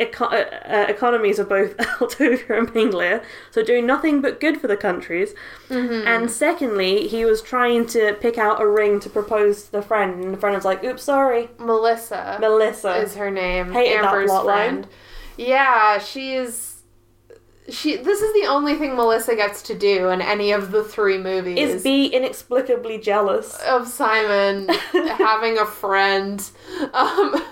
[0.01, 4.66] eco- uh, uh, economies of both Aldovia and Penglia, so doing nothing but good for
[4.66, 5.34] the countries.
[5.68, 10.24] And secondly, he was trying to pick out a ring to propose to the friend,
[10.24, 13.72] and the friend was like, "Oops, sorry, Melissa Melissa." is her name.
[13.72, 14.68] Hated that Amber's plot line.
[14.82, 14.87] friend.
[15.37, 16.75] Yeah, she's
[17.68, 17.96] she.
[17.96, 21.58] This is the only thing Melissa gets to do in any of the three movies.
[21.58, 23.56] is be inexplicably jealous.
[23.66, 26.48] of Simon having a friend.
[26.92, 27.42] Um,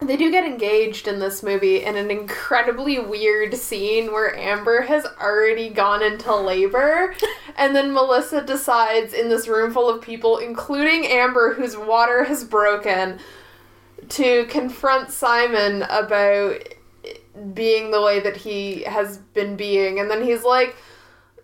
[0.00, 5.06] they do get engaged in this movie in an incredibly weird scene where Amber has
[5.20, 7.14] already gone into labor,
[7.56, 12.44] and then Melissa decides in this room full of people, including Amber, whose water has
[12.44, 13.18] broken,
[14.10, 16.60] to confront Simon about
[17.52, 19.98] being the way that he has been being.
[19.98, 20.76] And then he's like,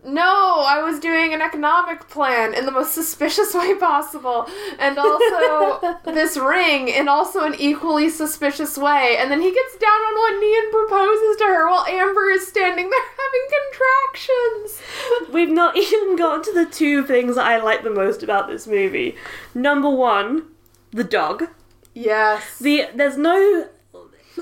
[0.04, 4.48] no, I was doing an economic plan in the most suspicious way possible.
[4.78, 9.16] And also this ring in also an equally suspicious way.
[9.18, 12.46] And then he gets down on one knee and proposes to her while Amber is
[12.46, 15.32] standing there having contractions.
[15.32, 18.66] We've not even gotten to the two things that I like the most about this
[18.66, 19.16] movie.
[19.54, 20.46] Number one,
[20.92, 21.48] the dog.
[21.94, 22.58] Yes.
[22.58, 23.68] The there's no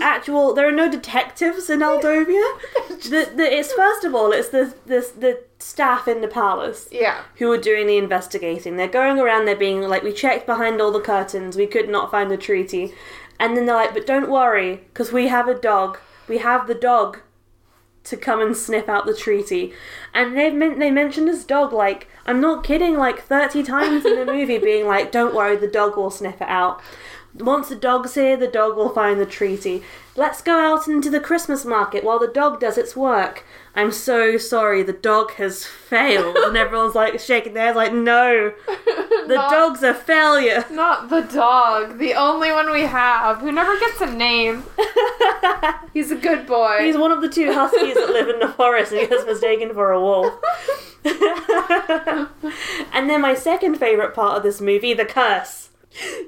[0.00, 2.26] actual there are no detectives in Aldovia.
[2.88, 7.22] the, the, it's first of all it's the, the the staff in the palace yeah.
[7.36, 8.76] who are doing the investigating.
[8.76, 12.10] They're going around they're being like we checked behind all the curtains, we could not
[12.10, 12.92] find the treaty.
[13.40, 15.98] And then they're like, but don't worry, because we have a dog.
[16.28, 17.20] We have the dog
[18.04, 19.72] to come and sniff out the treaty.
[20.14, 24.16] And they men- they mentioned this dog like I'm not kidding, like thirty times in
[24.16, 26.80] the movie, being like, "Don't worry, the dog will sniff it out."
[27.40, 29.82] Once the dog's here, the dog will find the treaty.
[30.16, 33.44] Let's go out into the Christmas market while the dog does its work.
[33.74, 36.36] I'm so sorry, the dog has failed.
[36.36, 40.64] And everyone's like shaking their heads, like, no, the Not- dog's a failure.
[40.70, 44.64] Not the dog, the only one we have, who never gets a name.
[45.92, 46.78] He's a good boy.
[46.80, 49.72] He's one of the two huskies that live in the forest and he gets mistaken
[49.72, 50.34] for a wolf.
[52.92, 55.67] and then my second favourite part of this movie, the curse.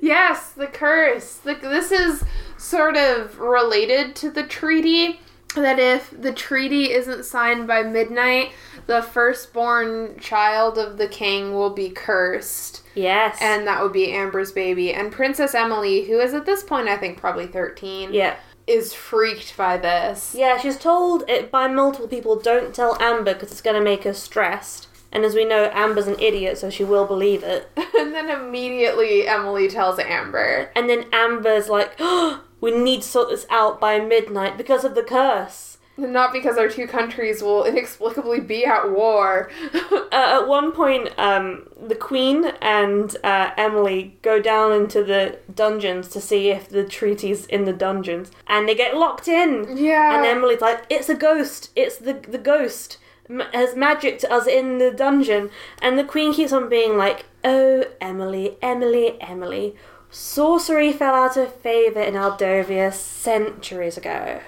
[0.00, 1.36] Yes, the curse.
[1.36, 2.24] The, this is
[2.56, 5.20] sort of related to the treaty.
[5.56, 8.52] That if the treaty isn't signed by midnight,
[8.86, 12.82] the firstborn child of the king will be cursed.
[12.94, 13.36] Yes.
[13.40, 14.92] And that would be Amber's baby.
[14.92, 18.36] And Princess Emily, who is at this point, I think, probably 13, yeah.
[18.68, 20.36] is freaked by this.
[20.38, 24.04] Yeah, she's told it by multiple people, don't tell Amber because it's going to make
[24.04, 24.86] her stressed.
[25.12, 27.70] And as we know, Amber's an idiot, so she will believe it.
[27.98, 30.70] and then immediately Emily tells Amber.
[30.76, 34.94] And then Amber's like, oh, we need to sort this out by midnight because of
[34.94, 35.78] the curse.
[35.96, 39.50] Not because our two countries will inexplicably be at war.
[40.12, 46.08] Uh, at one point, um, the Queen and uh, Emily go down into the dungeons
[46.08, 49.76] to see if the treaty's in the dungeons, and they get locked in.
[49.76, 50.16] yeah.
[50.16, 51.70] And Emily's like, "It's a ghost!
[51.76, 52.98] It's the the ghost
[53.30, 55.50] m- has magicked us in the dungeon."
[55.80, 59.76] And the Queen keeps on being like, "Oh, Emily, Emily, Emily."
[60.10, 64.40] Sorcery fell out of favour in Aldovia centuries ago.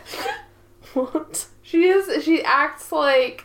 [0.94, 1.46] what?
[1.62, 2.24] She is.
[2.24, 3.44] She acts like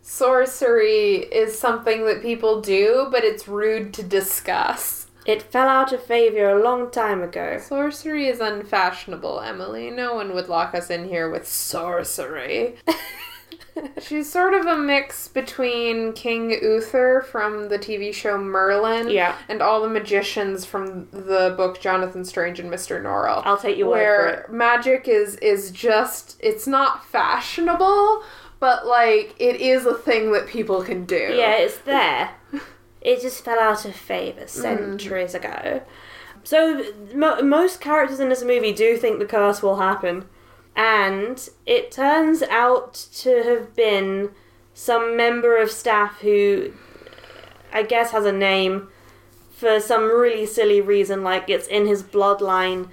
[0.00, 5.08] sorcery is something that people do, but it's rude to discuss.
[5.26, 7.58] It fell out of favour a long time ago.
[7.58, 9.90] Sorcery is unfashionable, Emily.
[9.90, 12.76] No one would lock us in here with sorcery.
[14.00, 19.36] She's sort of a mix between King Uther from the TV show Merlin Yeah.
[19.48, 23.02] and all the magicians from the book Jonathan Strange and Mr.
[23.02, 23.42] Norrell.
[23.44, 28.22] I'll take word where magic is is just it's not fashionable,
[28.58, 31.34] but like it is a thing that people can do.
[31.34, 32.30] Yeah, it's there.
[33.00, 35.46] it just fell out of favour centuries mm-hmm.
[35.46, 35.82] ago.
[36.42, 40.26] So mo- most characters in this movie do think the curse will happen,
[40.80, 44.30] and it turns out to have been
[44.72, 46.72] some member of staff who,
[47.70, 48.88] I guess, has a name
[49.50, 52.88] for some really silly reason, like it's in his bloodline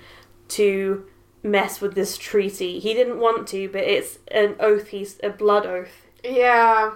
[0.49, 1.05] to
[1.41, 2.77] mess with this treaty.
[2.79, 4.87] He didn't want to, but it's an oath.
[4.87, 6.07] He's a blood oath.
[6.25, 6.91] Yeah.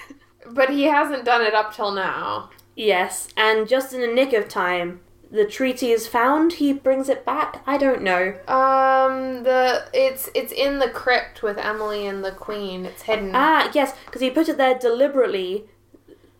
[0.46, 2.50] but he hasn't done it up till now.
[2.76, 6.54] Yes, and just in the nick of time, the treaty is found.
[6.54, 7.62] He brings it back.
[7.66, 8.34] I don't know.
[8.48, 12.86] Um the it's it's in the crypt with Emily and the Queen.
[12.86, 13.32] It's hidden.
[13.34, 15.64] Ah, yes, because he put it there deliberately,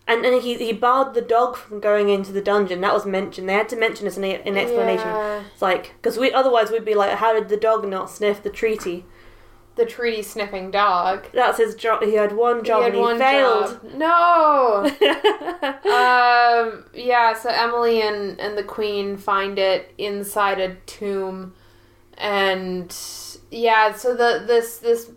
[0.06, 2.80] and and he he barred the dog from going into the dungeon.
[2.80, 3.48] That was mentioned.
[3.48, 5.08] They had to mention this in the in explanation.
[5.08, 5.42] Yeah.
[5.52, 8.50] It's like because we otherwise we'd be like, how did the dog not sniff the
[8.50, 9.04] treaty?
[9.76, 11.26] The treaty sniffing dog.
[11.32, 12.02] That's his job.
[12.02, 13.80] He had one job he had and he one failed.
[13.82, 13.94] job.
[13.94, 14.84] No.
[15.92, 21.54] um yeah, so Emily and and the Queen find it inside a tomb
[22.18, 22.96] and
[23.50, 25.10] yeah, so the this this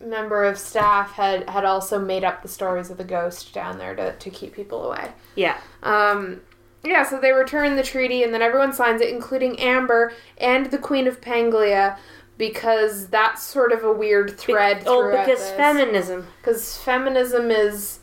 [0.00, 3.94] member of staff had had also made up the stories of the ghost down there
[3.94, 5.12] to, to keep people away.
[5.36, 5.58] Yeah.
[5.82, 6.40] Um,
[6.84, 10.78] yeah, so they return the treaty, and then everyone signs it, including Amber and the
[10.78, 11.96] Queen of Penglia,
[12.42, 14.82] because that's sort of a weird thread.
[14.84, 15.52] oh, because this.
[15.52, 16.26] feminism.
[16.40, 18.00] because feminism is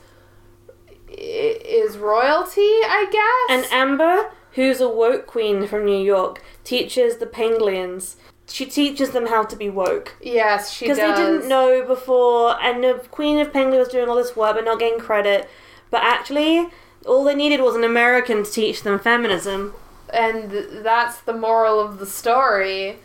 [1.09, 3.57] is royalty, I guess.
[3.57, 3.73] And.
[3.73, 8.15] Amber, who's a woke queen from New York, teaches the Penglians.
[8.47, 10.15] She teaches them how to be woke.
[10.21, 10.97] yes, she does.
[10.97, 14.55] Because they didn't know before, and the Queen of Penglia was doing all this work
[14.55, 15.49] but not getting credit.
[15.91, 16.69] But actually,
[17.05, 19.73] all they needed was an American to teach them feminism.
[20.13, 20.49] and
[20.81, 22.99] that's the moral of the story.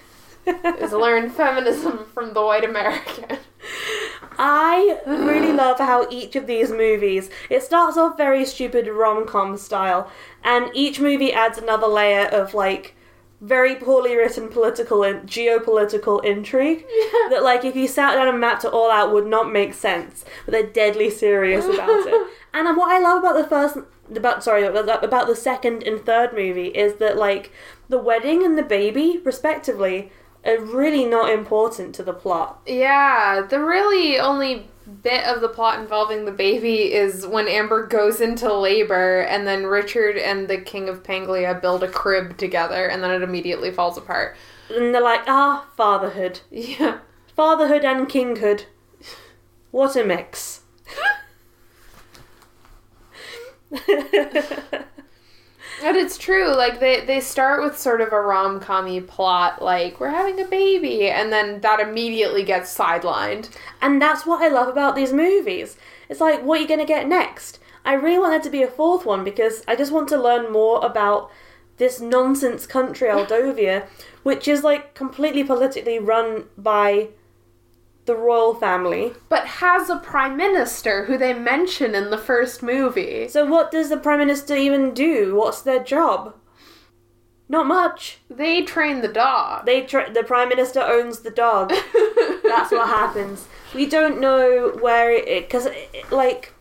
[0.47, 3.38] Is learn feminism from the white American.
[4.38, 9.57] I really love how each of these movies it starts off very stupid rom com
[9.57, 10.11] style,
[10.42, 12.95] and each movie adds another layer of like
[13.40, 16.84] very poorly written political and geopolitical intrigue
[17.30, 20.24] that like if you sat down and mapped it all out would not make sense,
[20.45, 22.30] but they're deadly serious about it.
[22.57, 23.78] And what I love about the first
[24.14, 27.51] about sorry about the second and third movie is that like
[27.88, 30.12] the wedding and the baby respectively
[30.45, 32.61] are really not important to the plot.
[32.66, 34.66] Yeah, the really only
[35.03, 39.64] bit of the plot involving the baby is when Amber goes into labor and then
[39.64, 43.97] Richard and the King of Penglia build a crib together and then it immediately falls
[43.97, 44.36] apart.
[44.68, 46.40] And they're like, ah, fatherhood.
[46.51, 46.99] Yeah.
[47.34, 48.64] Fatherhood and kinghood.
[49.70, 50.61] What a mix.
[55.83, 60.01] And it's true, like they, they start with sort of a rom commy plot, like
[60.01, 63.51] we're having a baby, and then that immediately gets sidelined.
[63.83, 65.77] and that's what I love about these movies.
[66.09, 67.59] It's like, what are you to get next?
[67.85, 70.51] I really want there to be a fourth one because I just want to learn
[70.53, 71.31] more about
[71.77, 73.87] this nonsense country, Aldovia,
[74.22, 77.09] which is like completely politically run by
[78.07, 79.12] the royal family.
[79.28, 83.28] But has a prime minister who they mention in the first movie.
[83.28, 85.34] So, what does the prime minister even do?
[85.34, 86.34] What's their job?
[87.48, 88.18] Not much.
[88.30, 89.66] They train the dog.
[89.66, 91.70] They tr- the prime minister owns the dog.
[92.42, 93.46] That's what happens.
[93.74, 96.52] We don't know where it because it, it- like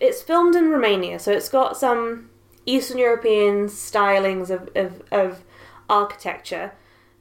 [0.00, 2.30] it's filmed in Romania, so it's got some
[2.66, 5.42] Eastern European stylings of of, of
[5.90, 6.72] architecture.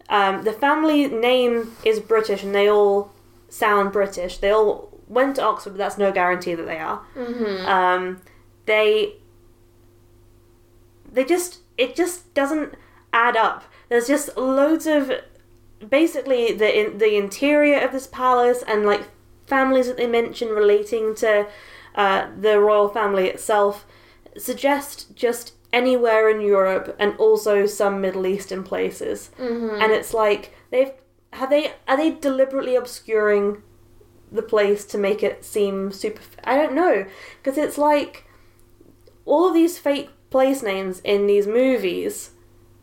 [0.10, 3.12] Um, the family name is British, and they all
[3.50, 4.38] sound British.
[4.38, 7.02] They all went to Oxford, but that's no guarantee that they are.
[7.66, 8.22] Um,
[8.66, 9.16] they
[11.12, 12.76] they just it just doesn't
[13.14, 13.64] add up.
[13.90, 15.12] There's just loads of
[15.90, 19.08] basically the in, the interior of this palace and like
[19.46, 21.48] families that they mention relating to
[21.96, 23.86] uh, the royal family itself
[24.38, 29.32] suggest just anywhere in Europe and also some Middle Eastern places.
[29.82, 30.92] And it's like they've
[31.38, 33.62] have they are they deliberately obscuring
[34.32, 37.06] the place to make it seem super I don't know
[37.42, 38.26] because it's like
[39.26, 42.32] all of these fake place names in these movies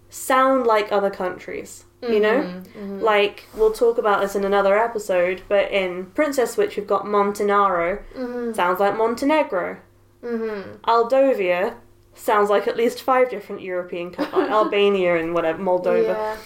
[0.09, 1.85] sound like other countries.
[2.03, 3.01] You know, mm-hmm, mm-hmm.
[3.01, 5.41] like we'll talk about this in another episode.
[5.49, 8.05] But in Princess Switch, we've got Montenaro.
[8.15, 8.53] Mm-hmm.
[8.53, 9.79] Sounds like Montenegro.
[10.23, 10.83] Mm-hmm.
[10.85, 11.77] Aldovia
[12.13, 16.09] sounds like at least five different European countries, Albania and whatever, Moldova.
[16.09, 16.37] Yeah.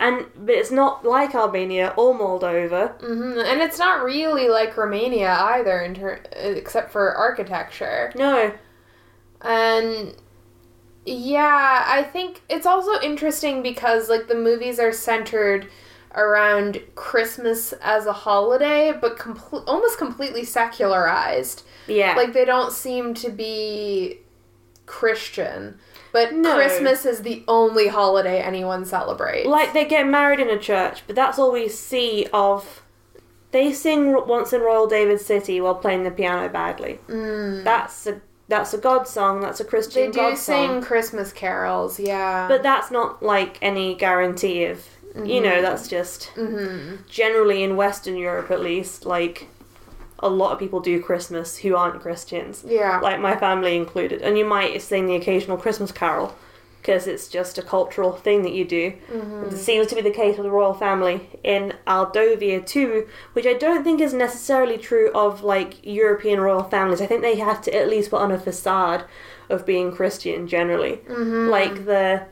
[0.00, 2.98] And but it's not like Albania or Moldova.
[3.00, 8.12] hmm And it's not really like Romania either, in ter- except for architecture.
[8.16, 8.52] No,
[9.40, 10.14] And
[11.04, 15.68] yeah, I think it's also interesting because like the movies are centered
[16.14, 21.64] around Christmas as a holiday, but com- almost completely secularized.
[21.86, 24.18] yeah, Like they don't seem to be
[24.86, 25.78] Christian,
[26.12, 26.54] but No.
[26.54, 29.46] Christmas is the only holiday anyone celebrates.
[29.48, 32.82] like they get married in a church, but that's all we see of.
[33.50, 36.98] They sing once in Royal David City while playing the piano badly.
[37.08, 37.64] Mm.
[37.64, 39.40] That's a that's a God song.
[39.40, 40.82] That's a Christian They do God sing song.
[40.82, 42.46] Christmas carols, yeah.
[42.48, 44.84] But that's not like any guarantee of.
[45.24, 49.04] You know, that's just hmm generally in Western Europe at least.
[49.06, 49.48] Like
[50.20, 52.64] a lot of people do Christmas who aren't Christians.
[52.66, 53.00] yeah.
[53.00, 54.22] like my family included.
[54.22, 56.36] And you might sing the occasional Christmas carol
[56.80, 58.92] because it's just a cultural thing that you do.
[59.12, 59.54] Mm-hmm.
[59.54, 63.54] It seems to be the case with the royal family in Aldovia too, which I
[63.54, 67.00] don't think is necessarily true of like European royal families.
[67.00, 69.04] I think they have to at least put on a facade
[69.48, 71.00] of being Christian generally.
[71.08, 71.48] Mm-hmm.
[71.48, 72.26] Like the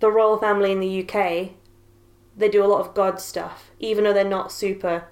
[0.00, 1.50] the royal family in the UK,
[2.36, 5.04] they do a lot of God stuff, even though they're not super.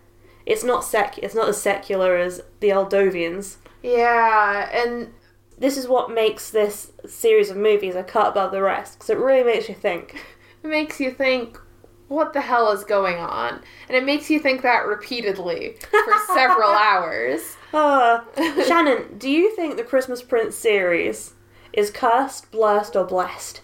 [0.47, 1.19] It's not sec.
[1.19, 5.13] It's not as secular as the Aldovians Yeah, and
[5.59, 9.19] this is what makes this series of movies a cut above the rest because it
[9.19, 10.15] really makes you think.
[10.63, 11.59] it makes you think
[12.09, 13.61] what the hell is going on?
[13.89, 17.57] And it makes you think that repeatedly for several hours.
[17.73, 18.21] Uh,
[18.67, 21.35] Shannon, do you think the Christmas Prince series
[21.73, 23.63] is cursed, blessed, or blessed?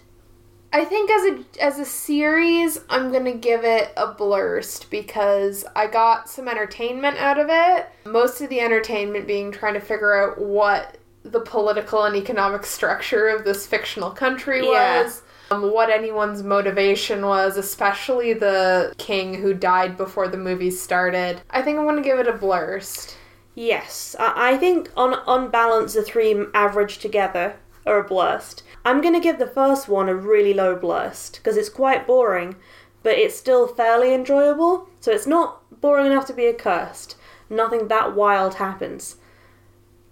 [0.73, 5.87] I think as a as a series, I'm gonna give it a blurst because I
[5.87, 7.87] got some entertainment out of it.
[8.05, 13.27] Most of the entertainment being trying to figure out what the political and economic structure
[13.27, 15.03] of this fictional country Yeah.
[15.03, 15.21] was.
[15.51, 21.41] Um, what anyone's motivation was, especially the king who died before the movie started.
[21.49, 23.15] I think I'm gonna give it a blurst.
[23.53, 28.63] Yes, I, I think on on balance the three average together are a blurst.
[28.83, 32.55] I'm gonna give the first one a really low blurst because it's quite boring,
[33.03, 34.89] but it's still fairly enjoyable.
[34.99, 37.15] So it's not boring enough to be a cursed.
[37.49, 39.17] Nothing that wild happens.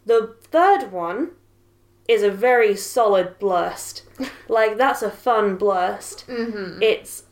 [0.06, 1.32] The third one
[2.08, 4.04] is a very solid blurst.
[4.48, 6.28] like that's a fun blurst.
[6.28, 6.82] Mm-hmm.
[6.82, 7.24] It's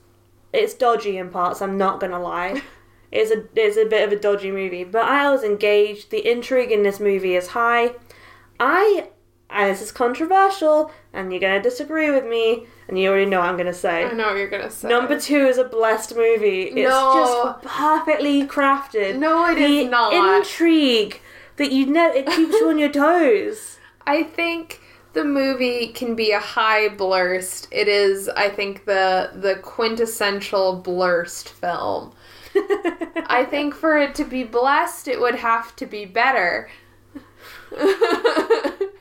[0.54, 1.62] it's dodgy in parts.
[1.62, 2.62] I'm not gonna lie.
[3.10, 6.12] It's a it's a bit of a dodgy movie, but I was engaged.
[6.12, 7.96] The intrigue in this movie is high.
[8.60, 9.08] I
[9.50, 13.50] and this is controversial, and you're gonna disagree with me, and you already know what
[13.50, 14.06] I'm gonna say.
[14.06, 14.88] I know what you're gonna say.
[14.88, 16.64] Number two is a blessed movie.
[16.64, 17.56] It's No.
[17.60, 19.18] just perfectly crafted.
[19.18, 20.14] No, it the is not.
[20.14, 21.20] intrigue
[21.58, 23.80] that you know it keeps you on your toes.
[24.08, 24.80] I think
[25.14, 27.68] the movie can be a high blurst.
[27.72, 32.14] It is, I think, the the quintessential blurst film.
[32.56, 36.70] I think for it to be blessed, it would have to be better.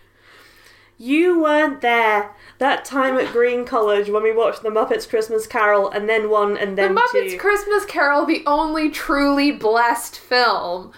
[0.99, 5.91] You weren't there that time at Green College when we watched The Muppets Christmas Carol
[5.91, 7.39] and then one and then the Muppets two.
[7.39, 10.93] Christmas Carol, the only truly blessed film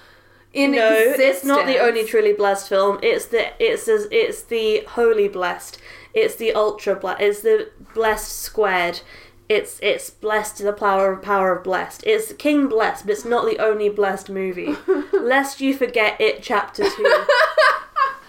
[0.52, 1.36] in no, existence.
[1.36, 2.98] it's not the only truly blessed film.
[3.02, 5.78] It's the it's the, it's the holy blessed.
[6.14, 7.20] It's the ultra blessed.
[7.20, 9.00] It's the blessed squared.
[9.48, 12.04] It's it's blessed to the power of power of blessed.
[12.06, 14.76] It's King blessed, but it's not the only blessed movie.
[15.12, 17.24] Lest you forget it, chapter two.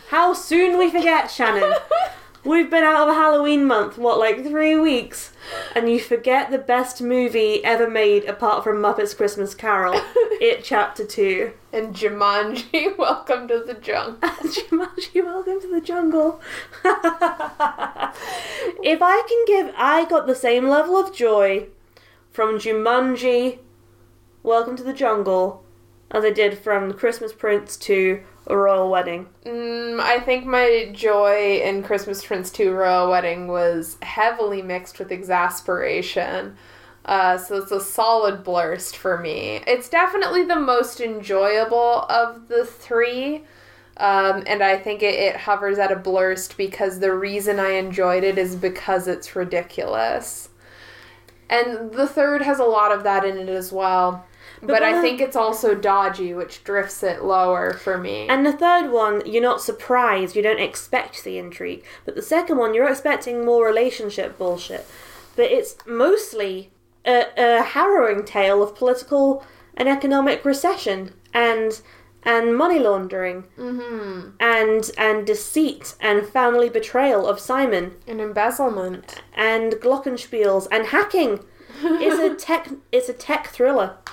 [0.10, 1.72] How soon we forget, Shannon.
[2.44, 5.34] We've been out of Halloween month, what, like three weeks?
[5.76, 9.94] And you forget the best movie ever made apart from Muppets Christmas Carol,
[10.41, 11.52] It Chapter 2.
[11.72, 14.18] And Jumanji, Welcome to the Jungle.
[14.22, 16.41] Jumanji, welcome to the jungle.
[18.84, 21.68] if I can give, I got the same level of joy
[22.31, 23.60] from Jumanji,
[24.41, 25.64] Welcome to the Jungle,
[26.10, 29.28] as I did from Christmas Prince to Royal Wedding.
[29.46, 35.12] Mm, I think my joy in Christmas Prince 2 Royal Wedding was heavily mixed with
[35.12, 36.56] exasperation.
[37.06, 39.62] Uh, so it's a solid blurst for me.
[39.66, 43.46] It's definitely the most enjoyable of the three.
[43.98, 48.24] Um, and I think it, it hovers at a blurst because the reason I enjoyed
[48.24, 50.50] it is because it's ridiculous.
[51.50, 54.26] And the third has a lot of that in it as well.
[54.61, 58.27] But, I think it's also dodgy, which drifts it lower for me.
[58.27, 61.84] And the third one, you're not surprised, you don't expect the intrigue.
[62.06, 64.86] But the second one, you're expecting more relationship bullshit.
[65.36, 66.72] But it's mostly
[67.06, 69.44] a, a harrowing tale of political
[69.76, 71.81] and economic recession and
[72.23, 74.31] and money laundering mm-hmm.
[74.41, 79.22] and and deceit and family betrayal of Simon And embezzlement.
[79.34, 81.45] and glockenspiels and hacking.
[81.81, 83.95] It's a tech it's a tech thriller.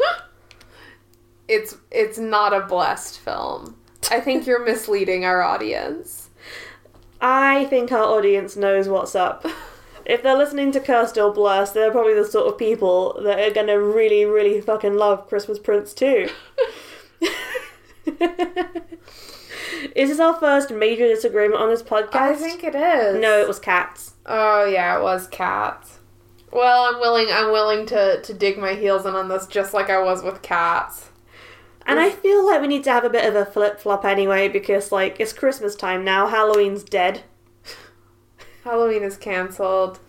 [1.48, 3.77] It's it's not a blessed film.
[4.10, 6.31] I think you're misleading our audience.
[7.20, 9.47] I think our audience knows what's up.
[10.05, 13.52] If they're listening to Cursed or Blessed, they're probably the sort of people that are
[13.52, 16.28] gonna really, really fucking love Christmas Prince too.
[19.94, 22.14] Is this our first major disagreement on this podcast?
[22.14, 23.20] I think it is.
[23.20, 24.14] No, it was cats.
[24.27, 25.98] Oh yeah, it was cats.
[26.52, 27.28] Well, I'm willing.
[27.31, 30.43] I'm willing to to dig my heels in on this, just like I was with
[30.43, 31.10] cats.
[31.87, 34.49] And I feel like we need to have a bit of a flip flop anyway,
[34.49, 37.23] because like it's Christmas time now, Halloween's dead.
[38.65, 40.01] Halloween is canceled.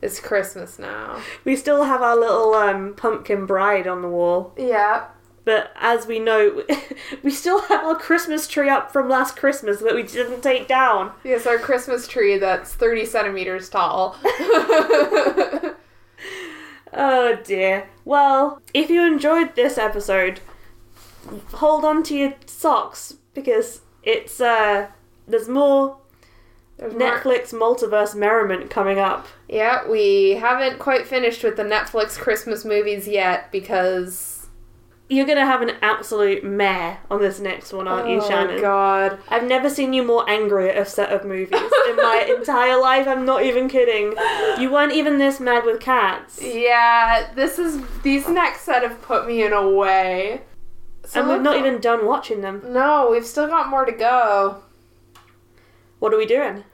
[0.00, 1.20] It's Christmas now.
[1.44, 4.52] We still have our little um, pumpkin bride on the wall.
[4.56, 5.06] Yeah.
[5.44, 6.62] But as we know,
[7.22, 11.12] we still have our Christmas tree up from last Christmas that we didn't take down.
[11.24, 14.16] Yes, our Christmas tree that's 30 centimeters tall.
[16.94, 17.88] Oh dear.
[18.04, 20.40] Well, if you enjoyed this episode,
[21.54, 24.88] hold on to your socks because it's uh
[25.28, 25.98] there's more
[26.76, 29.26] There's more- Netflix multiverse merriment coming up.
[29.48, 34.38] Yeah, we haven't quite finished with the Netflix Christmas movies yet because
[35.08, 38.60] You're gonna have an absolute mare on this next one, aren't you, oh Shannon?
[38.62, 39.18] God.
[39.28, 41.52] I've never seen you more angry at a set of movies
[41.88, 43.06] in my entire life.
[43.06, 44.14] I'm not even kidding.
[44.60, 46.40] You weren't even this mad with cats.
[46.42, 50.40] Yeah, this is these next set have put me in a way.
[51.04, 52.62] So and we've look- not even done watching them.
[52.66, 54.62] No, we've still got more to go.
[55.98, 56.64] What are we doing?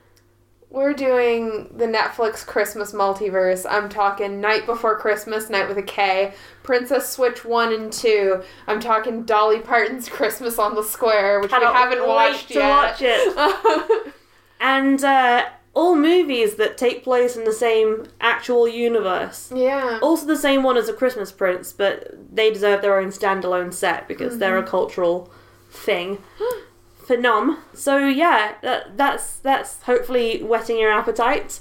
[0.70, 3.64] We're doing the Netflix Christmas multiverse.
[3.68, 8.42] I'm talking Knight Before Christmas, Knight with a K, Princess Switch 1 and 2.
[8.66, 12.68] I'm talking Dolly Parton's Christmas on the Square, which Cannot we haven't watched to yet.
[12.68, 14.12] watch it.
[14.60, 15.46] And uh,
[15.78, 19.52] all movies that take place in the same actual universe.
[19.54, 20.00] yeah.
[20.02, 24.08] Also, the same one as A Christmas Prince, but they deserve their own standalone set
[24.08, 24.70] because they're a mm-hmm.
[24.70, 25.30] cultural
[25.70, 26.18] thing.
[27.06, 27.58] Phenom.
[27.74, 31.60] So yeah, that, that's that's hopefully whetting your appetite.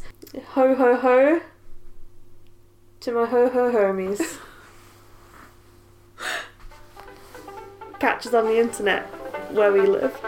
[0.53, 1.41] Ho ho ho.
[3.01, 4.39] To my ho ho homies.
[7.99, 9.03] Catch us on the internet
[9.53, 10.19] where we live.